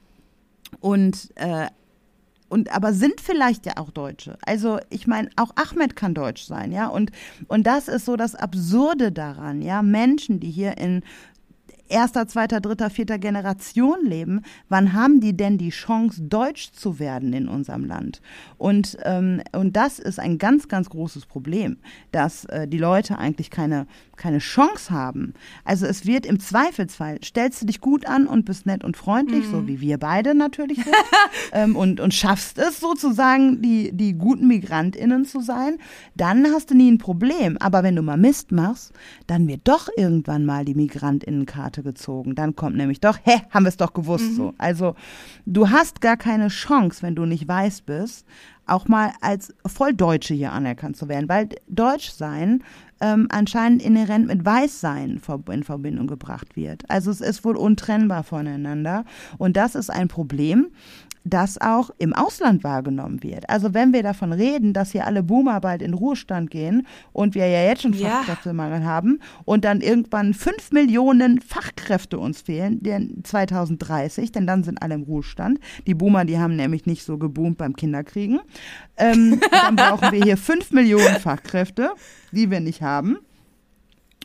[0.81, 1.67] und äh,
[2.49, 4.37] und aber sind vielleicht ja auch Deutsche.
[4.45, 6.89] Also ich meine, auch Ahmed kann deutsch sein, ja.
[6.89, 7.13] Und
[7.47, 9.83] und das ist so das Absurde daran, ja.
[9.83, 11.03] Menschen, die hier in
[11.91, 17.33] erster, zweiter, dritter, vierter Generation leben, wann haben die denn die Chance, deutsch zu werden
[17.33, 18.21] in unserem Land?
[18.59, 21.79] Und, ähm, und das ist ein ganz, ganz großes Problem,
[22.13, 25.35] dass äh, die Leute eigentlich keine, keine Chance haben.
[25.65, 29.47] Also es wird im Zweifelsfall, stellst du dich gut an und bist nett und freundlich,
[29.47, 29.51] mhm.
[29.51, 30.95] so wie wir beide natürlich sind,
[31.53, 35.79] ähm, und, und schaffst es sozusagen, die, die guten MigrantInnen zu sein,
[36.15, 37.57] dann hast du nie ein Problem.
[37.59, 38.93] Aber wenn du mal Mist machst,
[39.27, 42.35] dann wird doch irgendwann mal die MigrantInnenkarte Seite gezogen.
[42.35, 44.37] Dann kommt nämlich doch, hä, haben wir es doch gewusst mhm.
[44.37, 44.55] so.
[44.59, 44.95] Also
[45.47, 48.27] du hast gar keine Chance, wenn du nicht weiß bist,
[48.67, 52.63] auch mal als Volldeutsche hier anerkannt zu werden, weil Deutsch sein
[53.01, 56.89] ähm, anscheinend inhärent mit Weißsein in Verbindung gebracht wird.
[56.89, 59.05] Also es ist wohl untrennbar voneinander
[59.39, 60.69] und das ist ein Problem,
[61.25, 63.49] das auch im Ausland wahrgenommen wird.
[63.51, 67.47] Also wenn wir davon reden, dass hier alle Boomer bald in Ruhestand gehen und wir
[67.47, 68.87] ja jetzt schon Fachkräftemangel ja.
[68.87, 74.95] haben und dann irgendwann fünf Millionen Fachkräfte uns fehlen, denn 2030, denn dann sind alle
[74.95, 75.61] im Ruhestand.
[75.87, 78.41] Die Boomer, die haben nämlich nicht so geboomt beim Kinderkriegen.
[78.97, 81.91] Ähm, dann brauchen wir hier fünf Millionen Fachkräfte,
[82.33, 83.19] die wir nicht haben.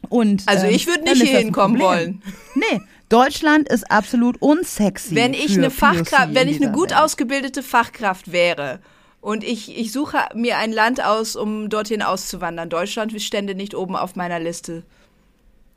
[0.09, 2.21] Und, also ich würde nicht hier hinkommen wollen.
[2.55, 2.81] Nee,
[3.15, 5.15] Deutschland ist absolut unsexy.
[5.15, 6.99] Wenn ich eine Fachkraft, wenn ich eine gut Welt.
[6.99, 8.79] ausgebildete Fachkraft wäre
[9.21, 13.95] und ich, ich suche mir ein Land aus, um dorthin auszuwandern, Deutschland stände nicht oben
[13.95, 14.83] auf meiner Liste.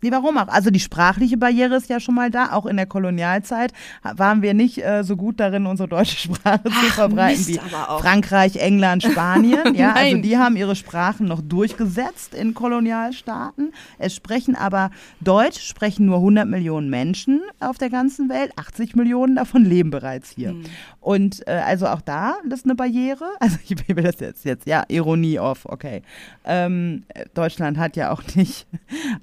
[0.00, 0.48] Nee, warum auch?
[0.48, 2.52] Also die sprachliche Barriere ist ja schon mal da.
[2.52, 6.84] Auch in der Kolonialzeit waren wir nicht äh, so gut darin, unsere deutsche Sprache Ach,
[6.84, 9.58] zu verbreiten Mist, wie Frankreich, England, Spanien.
[9.74, 13.72] ja, also die haben ihre Sprachen noch durchgesetzt in Kolonialstaaten.
[13.98, 18.52] Es sprechen aber Deutsch sprechen nur 100 Millionen Menschen auf der ganzen Welt.
[18.56, 20.50] 80 Millionen davon leben bereits hier.
[20.50, 20.64] Hm.
[21.00, 23.24] Und äh, also auch da ist eine Barriere.
[23.40, 25.64] Also ich will das jetzt jetzt ja Ironie off.
[25.64, 26.02] Okay,
[26.44, 28.66] ähm, Deutschland hat ja auch nicht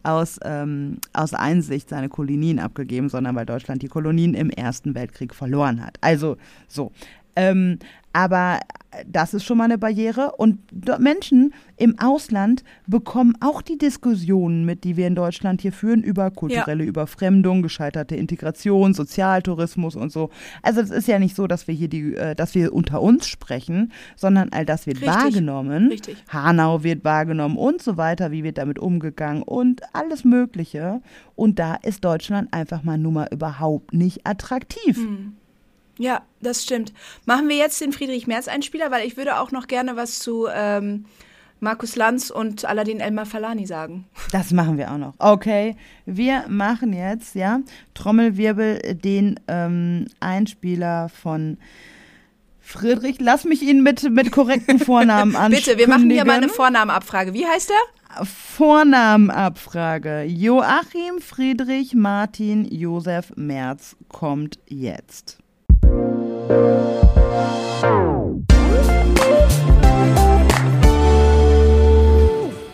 [0.04, 4.96] aus ähm, ähm, aus Einsicht seine Kolonien abgegeben, sondern weil Deutschland die Kolonien im Ersten
[4.96, 5.98] Weltkrieg verloren hat.
[6.02, 6.92] Also so.
[7.36, 7.80] Ähm,
[8.14, 8.60] aber
[9.06, 10.34] das ist schon mal eine Barriere.
[10.38, 10.60] Und
[11.00, 16.32] Menschen im Ausland bekommen auch die Diskussionen mit, die wir in Deutschland hier führen, über
[16.32, 16.90] kulturelle ja.
[16.90, 20.30] Überfremdung, gescheiterte Integration, Sozialtourismus und so.
[20.62, 23.28] Also es ist ja nicht so, dass wir hier die, äh, dass wir unter uns
[23.28, 25.14] sprechen, sondern all das wird Richtig.
[25.14, 25.90] wahrgenommen.
[25.90, 26.24] Richtig.
[26.30, 31.02] Hanau wird wahrgenommen und so weiter, wie wird damit umgegangen und alles Mögliche.
[31.36, 34.96] Und da ist Deutschland einfach mal nun mal überhaupt nicht attraktiv.
[34.96, 35.34] Hm.
[35.98, 36.94] Ja, das stimmt.
[37.26, 41.06] Machen wir jetzt den Friedrich-Merz-Einspieler, weil ich würde auch noch gerne was zu ähm,
[41.60, 44.06] Markus Lanz und Aladin Elmar Falani sagen.
[44.32, 45.14] Das machen wir auch noch.
[45.20, 47.62] Okay, wir machen jetzt, ja,
[47.94, 51.58] Trommelwirbel, den ähm, Einspieler von
[52.60, 53.18] Friedrich.
[53.20, 55.52] Lass mich ihn mit, mit korrekten Vornamen an.
[55.56, 57.34] Bitte, wir machen hier mal eine Vornamenabfrage.
[57.34, 57.78] Wie heißt er?
[58.26, 60.24] Vornamenabfrage.
[60.24, 65.40] Joachim Friedrich Martin Josef Merz kommt jetzt.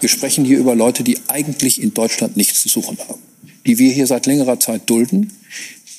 [0.02, 3.22] Wir sprechen hier über Leute, die eigentlich in Deutschland nichts zu suchen haben,
[3.66, 5.32] die wir hier seit längerer Zeit dulden,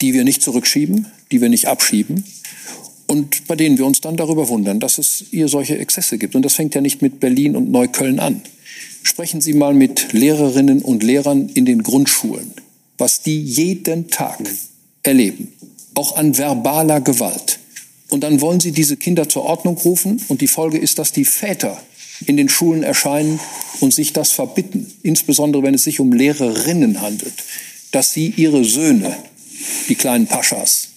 [0.03, 2.25] die wir nicht zurückschieben, die wir nicht abschieben
[3.07, 6.35] und bei denen wir uns dann darüber wundern, dass es hier solche Exzesse gibt.
[6.35, 8.43] Und das fängt ja nicht mit Berlin und Neukölln an.
[9.03, 12.53] Sprechen Sie mal mit Lehrerinnen und Lehrern in den Grundschulen,
[12.99, 14.41] was die jeden Tag
[15.03, 15.53] erleben,
[15.95, 17.61] auch an verbaler Gewalt.
[18.13, 20.21] Und dann wollen sie diese Kinder zur Ordnung rufen.
[20.29, 21.81] Und die Folge ist, dass die Väter
[22.27, 23.41] in den Schulen erscheinen
[23.81, 27.33] und sich das verbitten, insbesondere wenn es sich um Lehrerinnen handelt,
[27.91, 29.17] dass sie ihre Söhne,
[29.89, 30.89] die kleinen Paschas,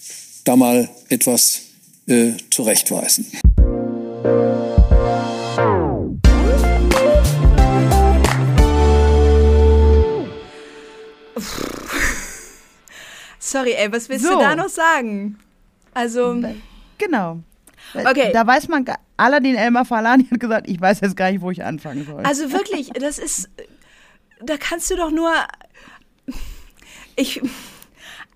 [0.44, 1.62] da mal etwas
[2.06, 3.26] äh, zurechtweisen.
[13.38, 14.34] Sorry, ey, was willst so.
[14.34, 15.38] du da noch sagen?
[15.94, 16.42] Also.
[16.98, 17.40] Genau.
[17.94, 18.30] Okay.
[18.32, 18.84] Da weiß man,
[19.16, 22.24] Aladdin Elmar Falani hat gesagt, ich weiß jetzt gar nicht, wo ich anfangen soll.
[22.24, 23.48] Also wirklich, das ist,
[24.40, 25.32] da kannst du doch nur,
[27.14, 27.40] ich,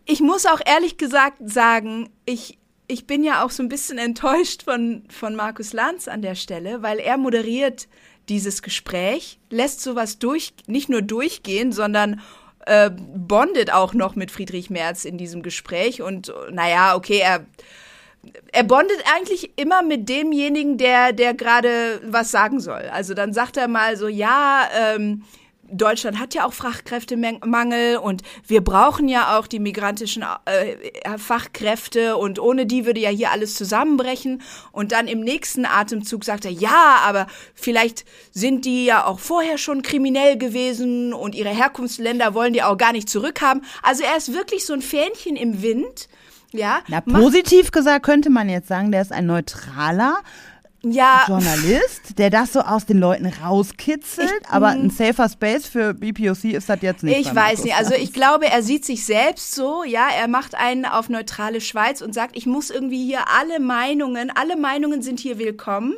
[0.06, 4.62] ich muss auch ehrlich gesagt sagen, ich, ich bin ja auch so ein bisschen enttäuscht
[4.62, 7.88] von, von Markus Lanz an der Stelle, weil er moderiert
[8.28, 12.20] dieses Gespräch, lässt sowas durch, nicht nur durchgehen, sondern
[12.66, 17.46] äh, bondet auch noch mit Friedrich Merz in diesem Gespräch und naja, okay, er
[18.52, 22.90] er bondet eigentlich immer mit demjenigen, der, der gerade was sagen soll.
[22.92, 25.24] Also dann sagt er mal so, ja, ähm,
[25.72, 32.38] Deutschland hat ja auch Fachkräftemangel und wir brauchen ja auch die migrantischen äh, Fachkräfte und
[32.40, 34.42] ohne die würde ja hier alles zusammenbrechen.
[34.72, 39.58] Und dann im nächsten Atemzug sagt er, ja, aber vielleicht sind die ja auch vorher
[39.58, 43.62] schon kriminell gewesen und ihre Herkunftsländer wollen die auch gar nicht zurückhaben.
[43.82, 46.08] Also er ist wirklich so ein Fähnchen im Wind
[46.52, 46.80] ja.
[46.88, 50.18] Na, positiv gesagt könnte man jetzt sagen, der ist ein neutraler
[50.82, 51.24] ja.
[51.26, 56.44] Journalist, der das so aus den Leuten rauskitzelt, ich, aber ein safer Space für BPOC
[56.44, 57.18] ist das jetzt nicht.
[57.18, 60.86] Ich weiß nicht, also ich glaube, er sieht sich selbst so, ja, er macht einen
[60.86, 65.38] auf neutrale Schweiz und sagt, ich muss irgendwie hier alle Meinungen, alle Meinungen sind hier
[65.38, 65.94] willkommen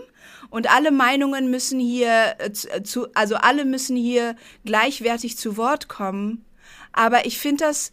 [0.50, 4.34] und alle Meinungen müssen hier äh, zu, also alle müssen hier
[4.64, 6.44] gleichwertig zu Wort kommen.
[6.92, 7.90] Aber ich finde das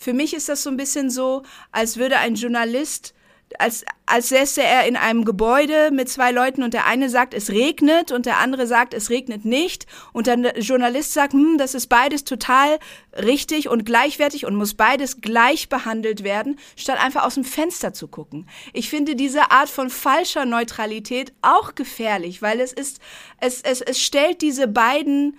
[0.00, 3.14] für mich ist das so ein bisschen so, als würde ein Journalist
[3.58, 7.50] als, als säße er in einem Gebäude mit zwei Leuten und der eine sagt, es
[7.50, 11.74] regnet und der andere sagt, es regnet nicht und dann der Journalist sagt, hm, das
[11.74, 12.78] ist beides total
[13.12, 18.08] richtig und gleichwertig und muss beides gleich behandelt werden, statt einfach aus dem Fenster zu
[18.08, 18.48] gucken.
[18.72, 23.00] Ich finde diese Art von falscher Neutralität auch gefährlich, weil es ist,
[23.40, 25.36] es, es, es stellt diese beiden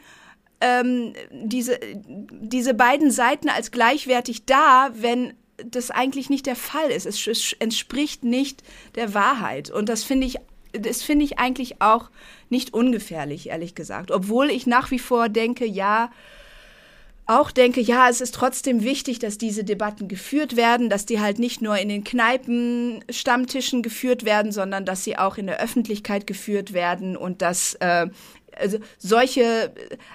[0.61, 5.33] ähm, diese, diese beiden Seiten als gleichwertig dar, wenn
[5.65, 7.05] das eigentlich nicht der Fall ist.
[7.05, 8.63] Es entspricht nicht
[8.95, 9.69] der Wahrheit.
[9.69, 10.37] Und das finde ich,
[10.73, 12.09] das finde ich eigentlich auch
[12.49, 14.11] nicht ungefährlich, ehrlich gesagt.
[14.11, 16.11] Obwohl ich nach wie vor denke, ja,
[17.27, 21.39] auch denke, ja, es ist trotzdem wichtig, dass diese Debatten geführt werden, dass die halt
[21.39, 26.27] nicht nur in den Kneipen, Stammtischen geführt werden, sondern dass sie auch in der Öffentlichkeit
[26.27, 28.07] geführt werden und dass äh,
[28.61, 29.73] also solche,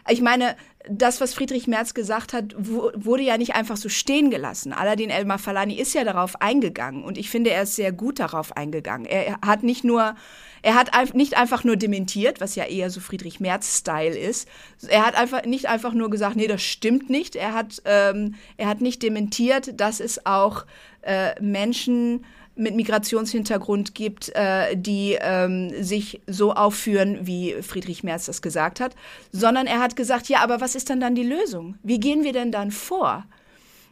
[0.08, 0.56] ich meine,
[0.88, 4.72] das, was Friedrich Merz gesagt hat, wurde ja nicht einfach so stehen gelassen.
[4.72, 8.56] Aladin Elmar Falani ist ja darauf eingegangen und ich finde, er ist sehr gut darauf
[8.56, 9.06] eingegangen.
[9.06, 10.14] Er hat nicht nur,
[10.62, 14.48] er hat nicht einfach nur dementiert, was ja eher so Friedrich Merz-Style ist.
[14.86, 17.34] Er hat einfach nicht einfach nur gesagt, nee, das stimmt nicht.
[17.34, 20.66] Er hat, ähm, er hat nicht dementiert, dass es auch
[21.02, 22.24] äh, Menschen
[22.56, 28.96] mit Migrationshintergrund gibt, äh, die ähm, sich so aufführen, wie Friedrich Merz das gesagt hat,
[29.30, 31.76] sondern er hat gesagt, ja, aber was ist dann dann die Lösung?
[31.82, 33.24] Wie gehen wir denn dann vor?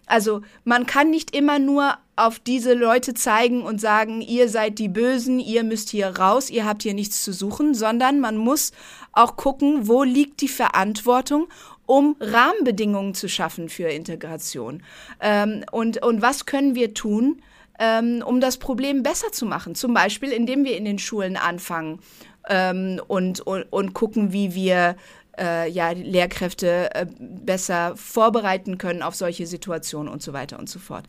[0.07, 4.89] Also man kann nicht immer nur auf diese Leute zeigen und sagen, ihr seid die
[4.89, 8.73] Bösen, ihr müsst hier raus, ihr habt hier nichts zu suchen, sondern man muss
[9.13, 11.49] auch gucken, wo liegt die Verantwortung
[11.87, 14.83] um Rahmenbedingungen zu schaffen für Integration.
[15.21, 17.43] Ähm, und, und was können wir tun,
[17.79, 19.75] ähm, um das Problem besser zu machen?
[19.75, 22.01] Zum Beispiel, indem wir in den Schulen anfangen
[22.49, 24.97] ähm, und, und, und gucken, wie wir
[25.39, 30.79] äh, ja, Lehrkräfte äh, besser vorbereiten können auf solche Situationen und so weiter und so
[30.79, 31.07] fort.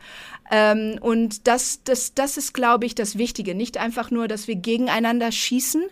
[0.51, 3.55] Ähm, und das, das, das ist, glaube ich, das Wichtige.
[3.55, 5.83] Nicht einfach nur, dass wir gegeneinander schießen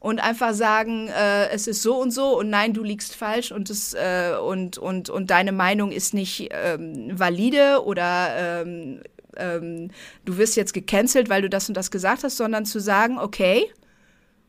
[0.00, 3.70] und einfach sagen, äh, es ist so und so und nein, du liegst falsch und
[3.70, 9.00] es äh, und und und deine Meinung ist nicht ähm, valide oder ähm,
[9.36, 9.90] ähm,
[10.24, 13.70] du wirst jetzt gecancelt, weil du das und das gesagt hast, sondern zu sagen, okay,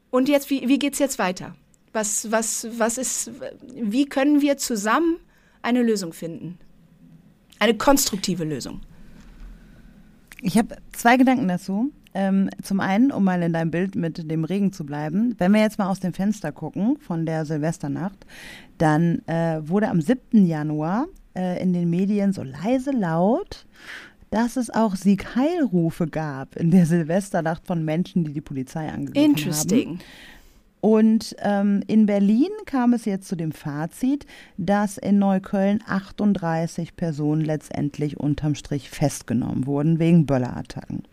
[0.10, 1.56] und jetzt wie wie geht's jetzt weiter?
[1.94, 3.32] Was, was, was ist,
[3.72, 5.18] wie können wir zusammen
[5.62, 6.58] eine Lösung finden?
[7.60, 8.82] Eine konstruktive Lösung.
[10.42, 11.92] Ich habe zwei Gedanken dazu.
[12.16, 15.62] Ähm, zum einen, um mal in deinem Bild mit dem Regen zu bleiben, wenn wir
[15.62, 18.26] jetzt mal aus dem Fenster gucken von der Silvesternacht,
[18.78, 20.46] dann äh, wurde am 7.
[20.46, 23.66] Januar äh, in den Medien so leise laut,
[24.34, 29.38] dass es auch Siegheilrufe gab in der Silvesternacht von Menschen, die die Polizei angegriffen haben.
[29.38, 30.00] Interesting.
[30.82, 34.26] Und ähm, in Berlin kam es jetzt zu dem Fazit,
[34.58, 41.04] dass in Neukölln 38 Personen letztendlich unterm Strich festgenommen wurden wegen Böllerattacken.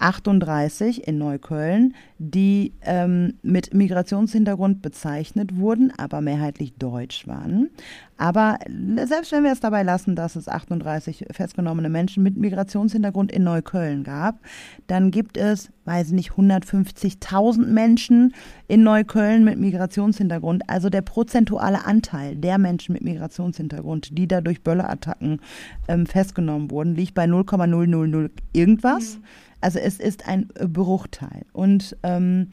[0.00, 7.70] 38 in Neukölln, die ähm, mit Migrationshintergrund bezeichnet wurden, aber mehrheitlich deutsch waren.
[8.16, 8.58] Aber
[9.06, 14.04] selbst wenn wir es dabei lassen, dass es 38 festgenommene Menschen mit Migrationshintergrund in Neukölln
[14.04, 14.40] gab,
[14.88, 18.34] dann gibt es, weiß ich nicht, 150.000 Menschen
[18.68, 20.68] in Neukölln mit Migrationshintergrund.
[20.68, 25.40] Also der prozentuale Anteil der Menschen mit Migrationshintergrund, die da durch Böllerattacken
[25.88, 29.16] ähm, festgenommen wurden, liegt bei 0,000 irgendwas.
[29.16, 29.24] Mhm.
[29.60, 31.44] Also es ist ein Bruchteil.
[31.52, 32.48] Und, ähm,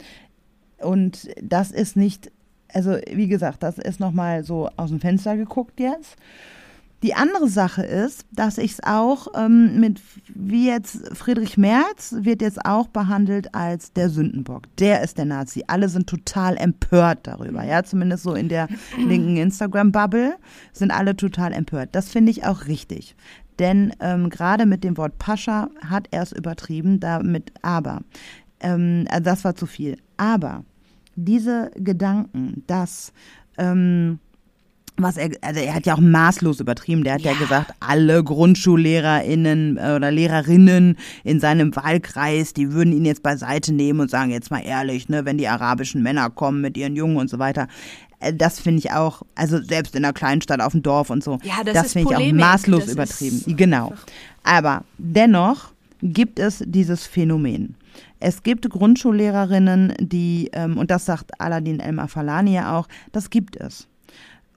[0.78, 2.30] und das ist nicht,
[2.72, 6.16] also wie gesagt, das ist nochmal so aus dem Fenster geguckt jetzt.
[7.04, 10.00] Die andere Sache ist, dass ich es auch ähm, mit,
[10.34, 14.64] wie jetzt Friedrich Merz wird jetzt auch behandelt als der Sündenbock.
[14.78, 15.62] Der ist der Nazi.
[15.68, 18.66] Alle sind total empört darüber, ja, zumindest so in der
[18.98, 20.34] linken Instagram-Bubble
[20.72, 21.90] sind alle total empört.
[21.92, 23.14] Das finde ich auch richtig.
[23.58, 28.02] Denn ähm, gerade mit dem Wort Pascha hat er es übertrieben, damit aber.
[28.60, 29.96] Ähm, also das war zu viel.
[30.16, 30.64] Aber
[31.16, 33.12] diese Gedanken, dass
[33.56, 34.20] ähm,
[34.98, 37.04] was er, also er hat ja auch maßlos übertrieben.
[37.04, 42.92] Der hat ja, ja gesagt, alle GrundschullehrerInnen äh, oder Lehrerinnen in seinem Wahlkreis, die würden
[42.92, 46.60] ihn jetzt beiseite nehmen und sagen, jetzt mal ehrlich, ne, wenn die arabischen Männer kommen
[46.60, 47.68] mit ihren Jungen und so weiter.
[48.20, 51.38] Äh, das finde ich auch, also selbst in einer Kleinstadt auf dem Dorf und so,
[51.42, 53.56] ja, das, das finde ich auch maßlos das übertrieben.
[53.56, 53.92] Genau.
[54.42, 57.74] Aber dennoch gibt es dieses Phänomen.
[58.20, 63.56] Es gibt Grundschullehrerinnen, die, ähm, und das sagt Aladin Elmar Falani ja auch, das gibt
[63.56, 63.86] es.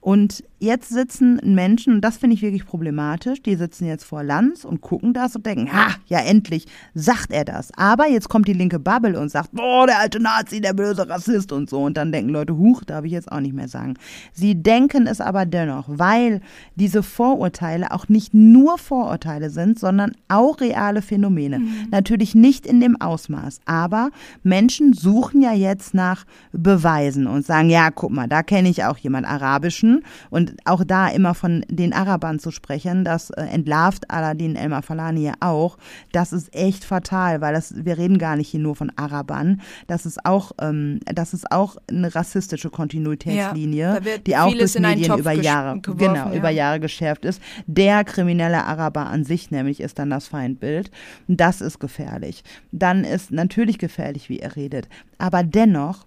[0.00, 4.64] Und jetzt sitzen Menschen, und das finde ich wirklich problematisch, die sitzen jetzt vor Lanz
[4.64, 7.70] und gucken das und denken, ha, ja endlich, sagt er das.
[7.76, 11.52] Aber jetzt kommt die linke Bubble und sagt, boah, der alte Nazi, der böse Rassist
[11.52, 11.82] und so.
[11.82, 13.94] Und dann denken Leute, huch, darf ich jetzt auch nicht mehr sagen.
[14.32, 16.40] Sie denken es aber dennoch, weil
[16.76, 21.58] diese Vorurteile auch nicht nur Vorurteile sind, sondern auch reale Phänomene.
[21.58, 21.88] Mhm.
[21.90, 24.10] Natürlich nicht in dem Ausmaß, aber
[24.44, 28.98] Menschen suchen ja jetzt nach Beweisen und sagen, ja, guck mal, da kenne ich auch
[28.98, 34.56] jemand Arabischen und auch da immer von den Arabern zu sprechen, das äh, entlarvt Aladin
[34.56, 35.78] Elmar Falani ja auch.
[36.12, 39.60] Das ist echt fatal, weil das, wir reden gar nicht hier nur von Arabern.
[39.86, 45.18] Das ist auch, ähm, das ist auch eine rassistische Kontinuitätslinie, ja, die auch durch Medien
[45.18, 46.34] über Jahre, geworfen, genau, ja.
[46.34, 47.40] über Jahre geschärft ist.
[47.66, 50.90] Der kriminelle Araber an sich nämlich ist dann das Feindbild.
[51.28, 52.44] Das ist gefährlich.
[52.72, 54.88] Dann ist natürlich gefährlich, wie er redet.
[55.18, 56.06] Aber dennoch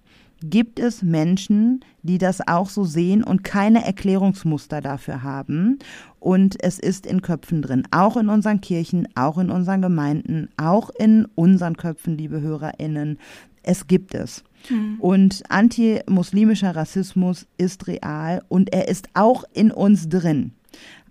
[0.50, 5.80] gibt es Menschen, die das auch so sehen und keine Erklärungsmuster dafür haben.
[6.20, 10.90] Und es ist in Köpfen drin, auch in unseren Kirchen, auch in unseren Gemeinden, auch
[10.90, 13.20] in unseren Köpfen, liebe Hörerinnen.
[13.62, 14.44] Es gibt es.
[14.70, 14.98] Mhm.
[15.00, 20.55] Und antimuslimischer Rassismus ist real und er ist auch in uns drin.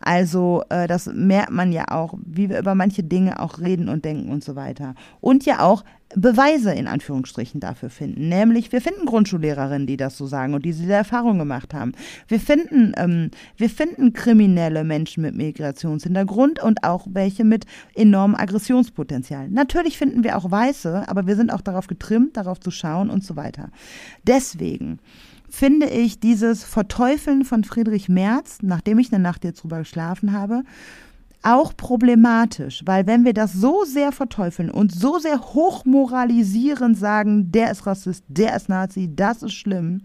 [0.04, 4.04] Also äh, das merkt man ja auch, wie wir über manche Dinge auch reden und
[4.04, 4.94] denken und so weiter.
[5.22, 5.82] Und ja auch
[6.14, 8.28] Beweise in Anführungsstrichen dafür finden.
[8.28, 11.92] Nämlich, wir finden Grundschullehrerinnen, die das so sagen und die diese Erfahrung gemacht haben.
[12.28, 19.48] Wir finden, ähm, wir finden kriminelle Menschen mit Migrationshintergrund und auch welche mit enormem Aggressionspotenzial.
[19.48, 23.24] Natürlich finden wir auch Weiße, aber wir sind auch darauf getrimmt, darauf zu schauen und
[23.24, 23.70] so weiter.
[24.24, 24.98] Deswegen
[25.54, 30.64] finde ich dieses Verteufeln von Friedrich Merz, nachdem ich eine Nacht jetzt drüber geschlafen habe,
[31.42, 37.70] auch problematisch, weil wenn wir das so sehr verteufeln und so sehr hochmoralisierend sagen, der
[37.70, 40.00] ist Rassist, der ist Nazi, das ist schlimm,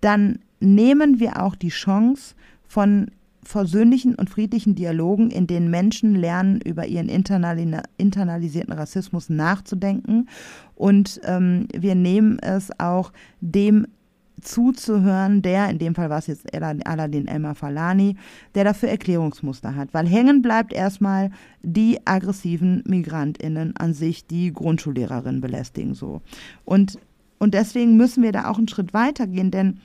[0.00, 2.34] dann nehmen wir auch die Chance
[2.66, 3.10] von
[3.42, 10.28] versöhnlichen und friedlichen Dialogen, in denen Menschen lernen, über ihren internalisierten Rassismus nachzudenken.
[10.74, 13.86] Und ähm, wir nehmen es auch dem
[14.40, 18.16] zuzuhören, der, in dem Fall war es jetzt Aladdin Elmar Falani,
[18.54, 19.92] der dafür Erklärungsmuster hat.
[19.92, 21.30] Weil hängen bleibt erstmal
[21.62, 26.22] die aggressiven MigrantInnen an sich, die Grundschullehrerinnen belästigen so.
[26.64, 26.98] Und,
[27.38, 29.80] und deswegen müssen wir da auch einen Schritt weitergehen, denn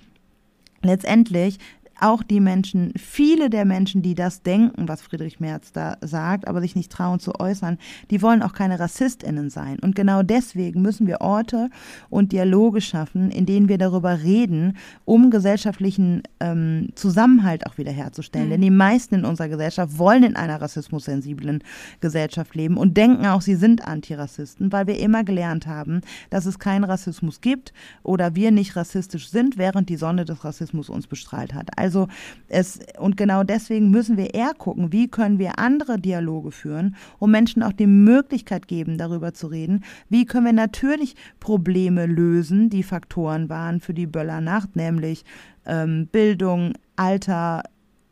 [0.82, 1.60] letztendlich
[1.99, 6.61] auch die Menschen, viele der Menschen, die das denken, was Friedrich Merz da sagt, aber
[6.61, 7.77] sich nicht trauen zu äußern,
[8.11, 9.79] die wollen auch keine RassistInnen sein.
[9.79, 11.69] Und genau deswegen müssen wir Orte
[12.09, 18.47] und Dialoge schaffen, in denen wir darüber reden, um gesellschaftlichen ähm, Zusammenhalt auch wiederherzustellen.
[18.47, 18.51] Mhm.
[18.51, 21.63] Denn die meisten in unserer Gesellschaft wollen in einer rassismussensiblen
[22.01, 26.59] Gesellschaft leben und denken auch, sie sind Antirassisten, weil wir immer gelernt haben, dass es
[26.59, 27.73] keinen Rassismus gibt
[28.03, 31.77] oder wir nicht rassistisch sind, während die Sonne des Rassismus uns bestrahlt hat.
[31.86, 32.07] Also
[32.47, 37.29] es, und genau deswegen müssen wir eher gucken, wie können wir andere Dialoge führen, um
[37.29, 39.83] Menschen auch die Möglichkeit geben, darüber zu reden.
[40.09, 45.25] Wie können wir natürlich Probleme lösen, die Faktoren waren für die Böllernacht, nämlich
[45.67, 47.61] ähm, Bildung, Alter,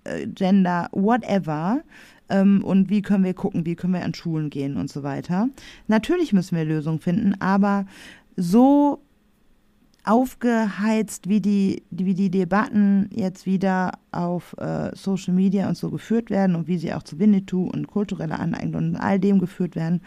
[0.03, 1.81] äh, Gender, whatever
[2.29, 5.49] ähm, und wie können wir gucken, wie können wir an Schulen gehen und so weiter.
[5.87, 7.87] Natürlich müssen wir Lösungen finden, aber
[8.35, 9.01] so
[10.03, 16.29] aufgeheizt, wie die, wie die Debatten jetzt wieder auf äh, Social Media und so geführt
[16.29, 20.01] werden und wie sie auch zu Winnetou und kultureller Aneignung und all dem geführt werden,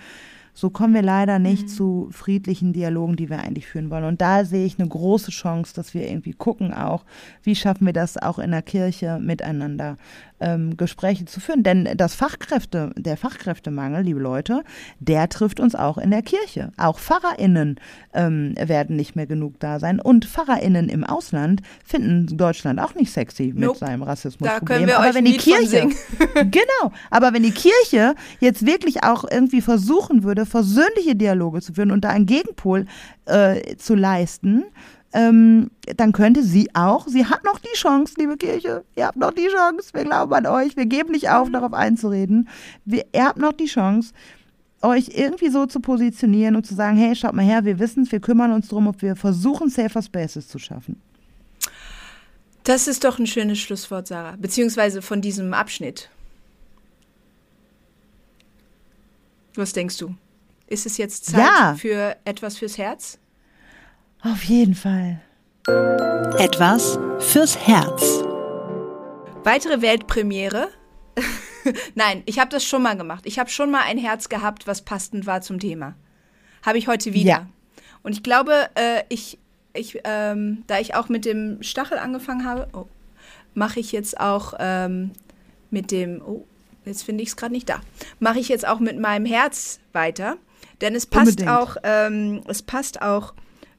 [0.56, 1.68] so kommen wir leider nicht mhm.
[1.68, 4.04] zu friedlichen Dialogen, die wir eigentlich führen wollen.
[4.04, 7.04] Und da sehe ich eine große Chance, dass wir irgendwie gucken auch,
[7.42, 9.98] wie schaffen wir das auch in der Kirche miteinander
[10.40, 11.62] ähm, Gespräche zu führen.
[11.62, 14.64] Denn das Fachkräfte, der Fachkräftemangel, liebe Leute,
[14.98, 16.72] der trifft uns auch in der Kirche.
[16.78, 17.78] Auch PfarrerInnen
[18.14, 20.00] ähm, werden nicht mehr genug da sein.
[20.00, 23.72] Und PfarrerInnen im Ausland finden Deutschland auch nicht sexy nope.
[23.72, 24.88] mit seinem Rassismusproblem.
[24.88, 25.88] aber wenn die Kirche,
[26.34, 31.90] genau, aber wenn die Kirche jetzt wirklich auch irgendwie versuchen würde, versöhnliche Dialoge zu führen
[31.90, 32.86] und da einen Gegenpol
[33.26, 34.64] äh, zu leisten,
[35.12, 39.32] ähm, dann könnte sie auch, sie hat noch die Chance, liebe Kirche, ihr habt noch
[39.32, 42.48] die Chance, wir glauben an euch, wir geben nicht auf, darauf einzureden.
[42.84, 44.12] Wir, ihr habt noch die Chance,
[44.82, 48.12] euch irgendwie so zu positionieren und zu sagen, hey, schaut mal her, wir wissen es,
[48.12, 51.00] wir kümmern uns darum, ob wir versuchen, Safer Spaces zu schaffen.
[52.64, 56.10] Das ist doch ein schönes Schlusswort, Sarah, beziehungsweise von diesem Abschnitt.
[59.54, 60.14] Was denkst du?
[60.68, 61.74] Ist es jetzt Zeit ja.
[61.78, 63.18] für etwas fürs Herz?
[64.22, 65.20] Auf jeden Fall.
[66.38, 68.24] Etwas fürs Herz.
[69.44, 70.68] Weitere Weltpremiere.
[71.94, 73.26] Nein, ich habe das schon mal gemacht.
[73.26, 75.94] Ich habe schon mal ein Herz gehabt, was passend war zum Thema.
[76.64, 77.30] Habe ich heute wieder.
[77.30, 77.46] Ja.
[78.02, 79.38] Und ich glaube, äh, ich,
[79.72, 82.86] ich, ähm, da ich auch mit dem Stachel angefangen habe, oh,
[83.54, 85.12] mache ich jetzt auch ähm,
[85.70, 86.44] mit dem, oh,
[86.84, 87.80] jetzt finde ich es gerade nicht da,
[88.18, 90.38] mache ich jetzt auch mit meinem Herz weiter.
[90.80, 91.50] Denn es passt Unbedingt.
[91.50, 93.34] auch, ähm, es passt auch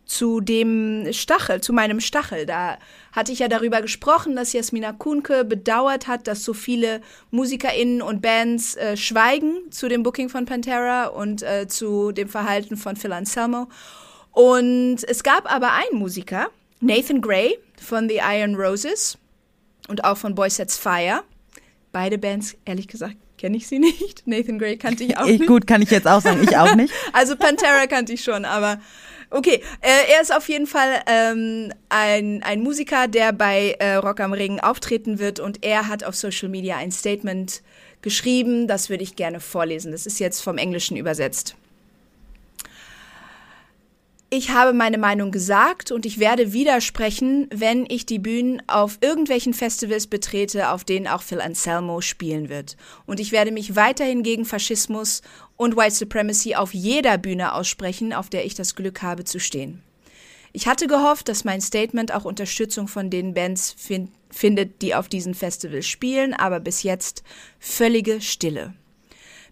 [0.07, 2.45] zu dem Stachel, zu meinem Stachel.
[2.45, 2.77] Da
[3.11, 8.21] hatte ich ja darüber gesprochen, dass Jasmina Kuhnke bedauert hat, dass so viele MusikerInnen und
[8.21, 13.11] Bands äh, schweigen zu dem Booking von Pantera und äh, zu dem Verhalten von Phil
[13.11, 13.67] Anselmo.
[14.31, 16.47] Und es gab aber einen Musiker,
[16.79, 19.17] Nathan Gray von The Iron Roses
[19.89, 21.23] und auch von Boy Sets Fire.
[21.91, 24.23] Beide Bands, ehrlich gesagt, kenne ich sie nicht.
[24.25, 25.47] Nathan Gray kannte ich auch nicht.
[25.47, 26.93] Gut, kann ich jetzt auch sagen, ich auch nicht.
[27.13, 28.79] also Pantera kannte ich schon, aber
[29.29, 34.21] Okay, äh, er ist auf jeden Fall ähm, ein, ein Musiker, der bei äh, Rock
[34.21, 37.61] am Ring auftreten wird und er hat auf Social Media ein Statement
[38.01, 39.91] geschrieben, das würde ich gerne vorlesen.
[39.91, 41.55] Das ist jetzt vom Englischen übersetzt.
[44.30, 49.53] Ich habe meine Meinung gesagt und ich werde widersprechen, wenn ich die Bühnen auf irgendwelchen
[49.53, 52.75] Festivals betrete, auf denen auch Phil Anselmo spielen wird.
[53.05, 55.21] Und ich werde mich weiterhin gegen Faschismus
[55.55, 59.82] und White Supremacy auf jeder Bühne aussprechen, auf der ich das Glück habe zu stehen.
[60.51, 65.07] Ich hatte gehofft, dass mein Statement auch Unterstützung von den Bands find findet, die auf
[65.07, 67.23] diesen Festivals spielen, aber bis jetzt
[67.59, 68.73] völlige Stille.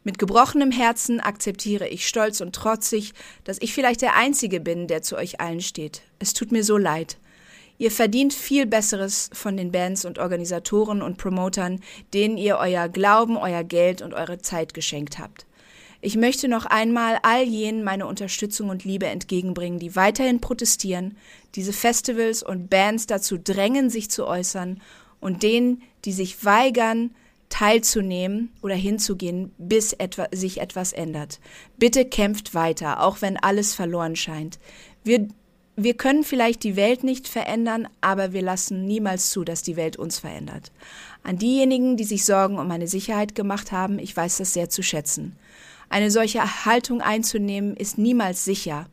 [0.05, 5.01] Mit gebrochenem Herzen akzeptiere ich stolz und trotzig, dass ich vielleicht der Einzige bin, der
[5.01, 6.03] zu euch allen steht.
[6.19, 7.17] Es tut mir so leid.
[7.79, 11.81] Ihr verdient viel Besseres von den Bands und Organisatoren und Promotern,
[12.13, 15.47] denen ihr euer Glauben, euer Geld und eure Zeit geschenkt habt.
[16.01, 21.17] Ich möchte noch einmal all jenen meine Unterstützung und Liebe entgegenbringen, die weiterhin protestieren,
[21.55, 24.81] diese Festivals und Bands dazu drängen, sich zu äußern,
[25.19, 27.09] und denen, die sich weigern,
[27.49, 31.39] teilzunehmen oder hinzugehen, bis etwa, sich etwas ändert.
[31.77, 34.59] Bitte kämpft weiter, auch wenn alles verloren scheint.
[35.03, 35.27] Wir,
[35.75, 39.97] wir können vielleicht die Welt nicht verändern, aber wir lassen niemals zu, dass die Welt
[39.97, 40.71] uns verändert.
[41.23, 44.83] An diejenigen, die sich Sorgen um meine Sicherheit gemacht haben, ich weiß das sehr zu
[44.83, 45.35] schätzen.
[45.89, 48.87] Eine solche Haltung einzunehmen, ist niemals sicher,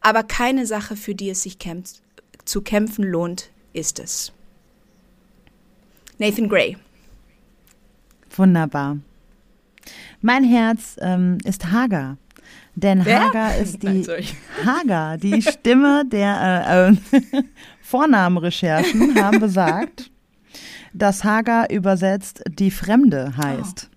[0.00, 2.02] aber keine Sache, für die es sich kämpft,
[2.44, 4.32] zu kämpfen lohnt, ist es.
[6.18, 6.76] Nathan Gray
[8.36, 8.98] Wunderbar.
[10.20, 12.16] Mein Herz ähm, ist Hagar.
[12.74, 13.28] Denn Wer?
[13.28, 14.24] Hagar ist die Nein.
[14.64, 17.42] Hagar, die Stimme der äh, äh,
[17.80, 20.10] Vornamenrecherchen haben besagt,
[20.92, 23.90] dass Hagar übersetzt die Fremde heißt.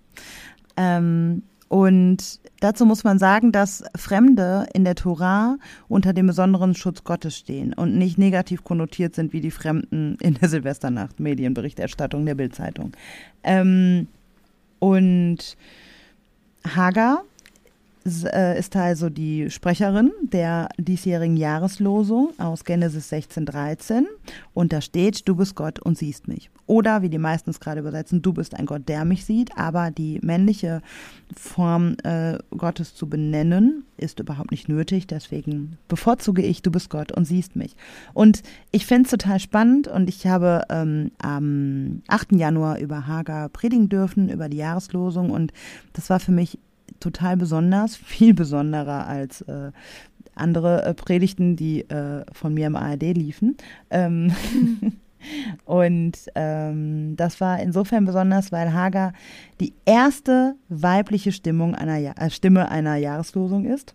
[0.76, 5.56] Ähm, und dazu muss man sagen, dass Fremde in der Tora
[5.88, 10.34] unter dem besonderen Schutz Gottes stehen und nicht negativ konnotiert sind wie die Fremden in
[10.34, 12.92] der Silvesternacht, Medienberichterstattung der Bildzeitung.
[13.42, 14.08] Ähm,
[14.84, 15.56] und
[16.76, 17.24] Hagar
[18.04, 24.04] ist also die Sprecherin der diesjährigen Jahreslosung aus Genesis 16,13
[24.52, 26.50] und da steht, du bist Gott und siehst mich.
[26.66, 29.90] Oder wie die meisten es gerade übersetzen, du bist ein Gott, der mich sieht, aber
[29.90, 30.82] die männliche
[31.34, 37.12] Form äh, Gottes zu benennen ist überhaupt nicht nötig, deswegen bevorzuge ich, du bist Gott
[37.12, 37.76] und siehst mich.
[38.12, 42.32] Und ich finde es total spannend und ich habe ähm, am 8.
[42.32, 45.52] Januar über Hagar predigen dürfen, über die Jahreslosung und
[45.92, 46.58] das war für mich
[47.04, 49.70] total besonders, viel besonderer als äh,
[50.34, 53.56] andere äh, Predigten, die äh, von mir im ARD liefen.
[53.90, 54.32] Ähm,
[55.64, 59.12] und ähm, das war insofern besonders, weil Hagar
[59.60, 63.94] die erste weibliche Stimmung einer ja äh, Stimme einer Jahreslosung ist.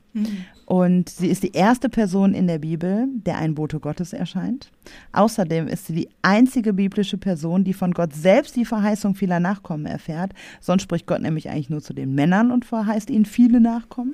[0.70, 4.70] Und sie ist die erste Person in der Bibel, der ein Bote Gottes erscheint.
[5.14, 9.88] Außerdem ist sie die einzige biblische Person, die von Gott selbst die Verheißung vieler Nachkommen
[9.88, 10.32] erfährt.
[10.62, 14.14] Sonst spricht Gott nämlich eigentlich nur zu den Männern und verheißt ihnen viele Nachkommen.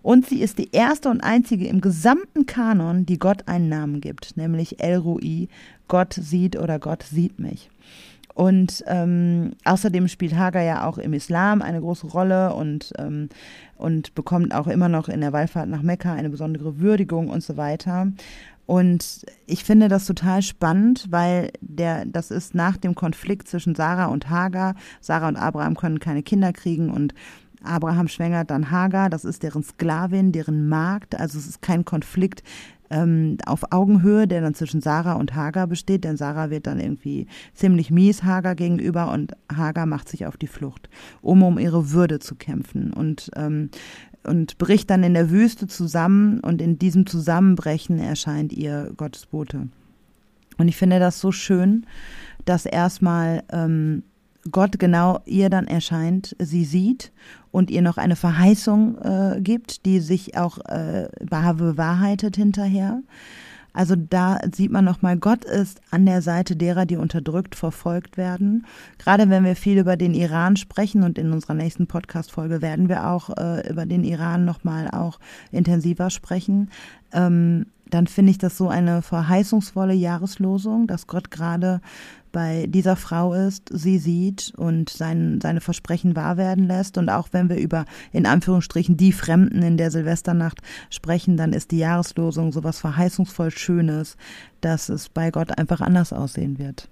[0.00, 4.38] Und sie ist die erste und einzige im gesamten Kanon, die Gott einen Namen gibt,
[4.38, 5.48] nämlich El Rui,
[5.86, 7.68] Gott sieht oder Gott sieht mich.
[8.32, 13.28] Und ähm, außerdem spielt Hagar ja auch im Islam eine große Rolle und, ähm,
[13.80, 17.56] und bekommt auch immer noch in der Wallfahrt nach Mekka eine besondere Würdigung und so
[17.56, 18.12] weiter.
[18.66, 24.06] Und ich finde das total spannend, weil der, das ist nach dem Konflikt zwischen Sarah
[24.06, 24.76] und Hagar.
[25.00, 27.12] Sarah und Abraham können keine Kinder kriegen und
[27.62, 31.18] Abraham schwängert dann Hagar, das ist deren Sklavin, deren Magd.
[31.18, 32.42] Also es ist kein Konflikt
[32.90, 37.26] ähm, auf Augenhöhe, der dann zwischen Sarah und Hagar besteht, denn Sarah wird dann irgendwie
[37.54, 40.90] ziemlich mies Hagar gegenüber und Hagar macht sich auf die Flucht,
[41.22, 43.70] um um ihre Würde zu kämpfen und ähm,
[44.22, 49.68] und bricht dann in der Wüste zusammen und in diesem Zusammenbrechen erscheint ihr Gottesbote.
[50.58, 51.86] Und ich finde das so schön,
[52.44, 54.02] dass erstmal ähm,
[54.50, 57.12] Gott genau ihr dann erscheint, sie sieht
[57.50, 63.02] und ihr noch eine Verheißung äh, gibt, die sich auch äh, bewahrheitet hinterher.
[63.72, 68.66] Also da sieht man nochmal, Gott ist an der Seite derer, die unterdrückt, verfolgt werden.
[68.98, 73.06] Gerade wenn wir viel über den Iran sprechen und in unserer nächsten Podcast-Folge werden wir
[73.06, 75.20] auch äh, über den Iran nochmal auch
[75.52, 76.70] intensiver sprechen,
[77.12, 81.80] ähm, dann finde ich das so eine verheißungsvolle Jahreslosung, dass Gott gerade
[82.32, 86.96] bei dieser Frau ist, sie sieht und sein, seine Versprechen wahr werden lässt.
[86.96, 90.58] Und auch wenn wir über, in Anführungsstrichen, die Fremden in der Silvesternacht
[90.90, 94.16] sprechen, dann ist die Jahreslosung sowas verheißungsvoll Schönes,
[94.60, 96.88] dass es bei Gott einfach anders aussehen wird.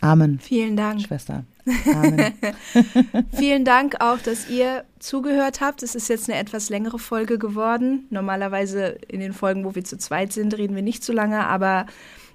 [0.00, 1.00] Amen, Vielen Dank.
[1.00, 1.44] Schwester.
[3.32, 5.82] Vielen Dank auch, dass ihr zugehört habt.
[5.82, 8.06] Es ist jetzt eine etwas längere Folge geworden.
[8.10, 11.86] Normalerweise in den Folgen, wo wir zu zweit sind, reden wir nicht so lange, aber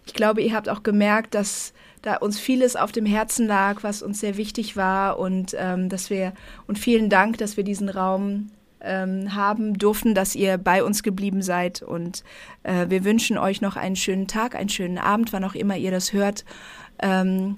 [0.06, 4.02] ich glaube, ihr habt auch gemerkt, dass da uns vieles auf dem Herzen lag, was
[4.02, 6.34] uns sehr wichtig war und ähm, dass wir
[6.66, 11.42] und vielen Dank, dass wir diesen Raum ähm, haben durften, dass ihr bei uns geblieben
[11.42, 12.24] seid und
[12.64, 15.92] äh, wir wünschen euch noch einen schönen Tag, einen schönen Abend, wann auch immer ihr
[15.92, 16.46] das hört.
[17.00, 17.58] Ähm,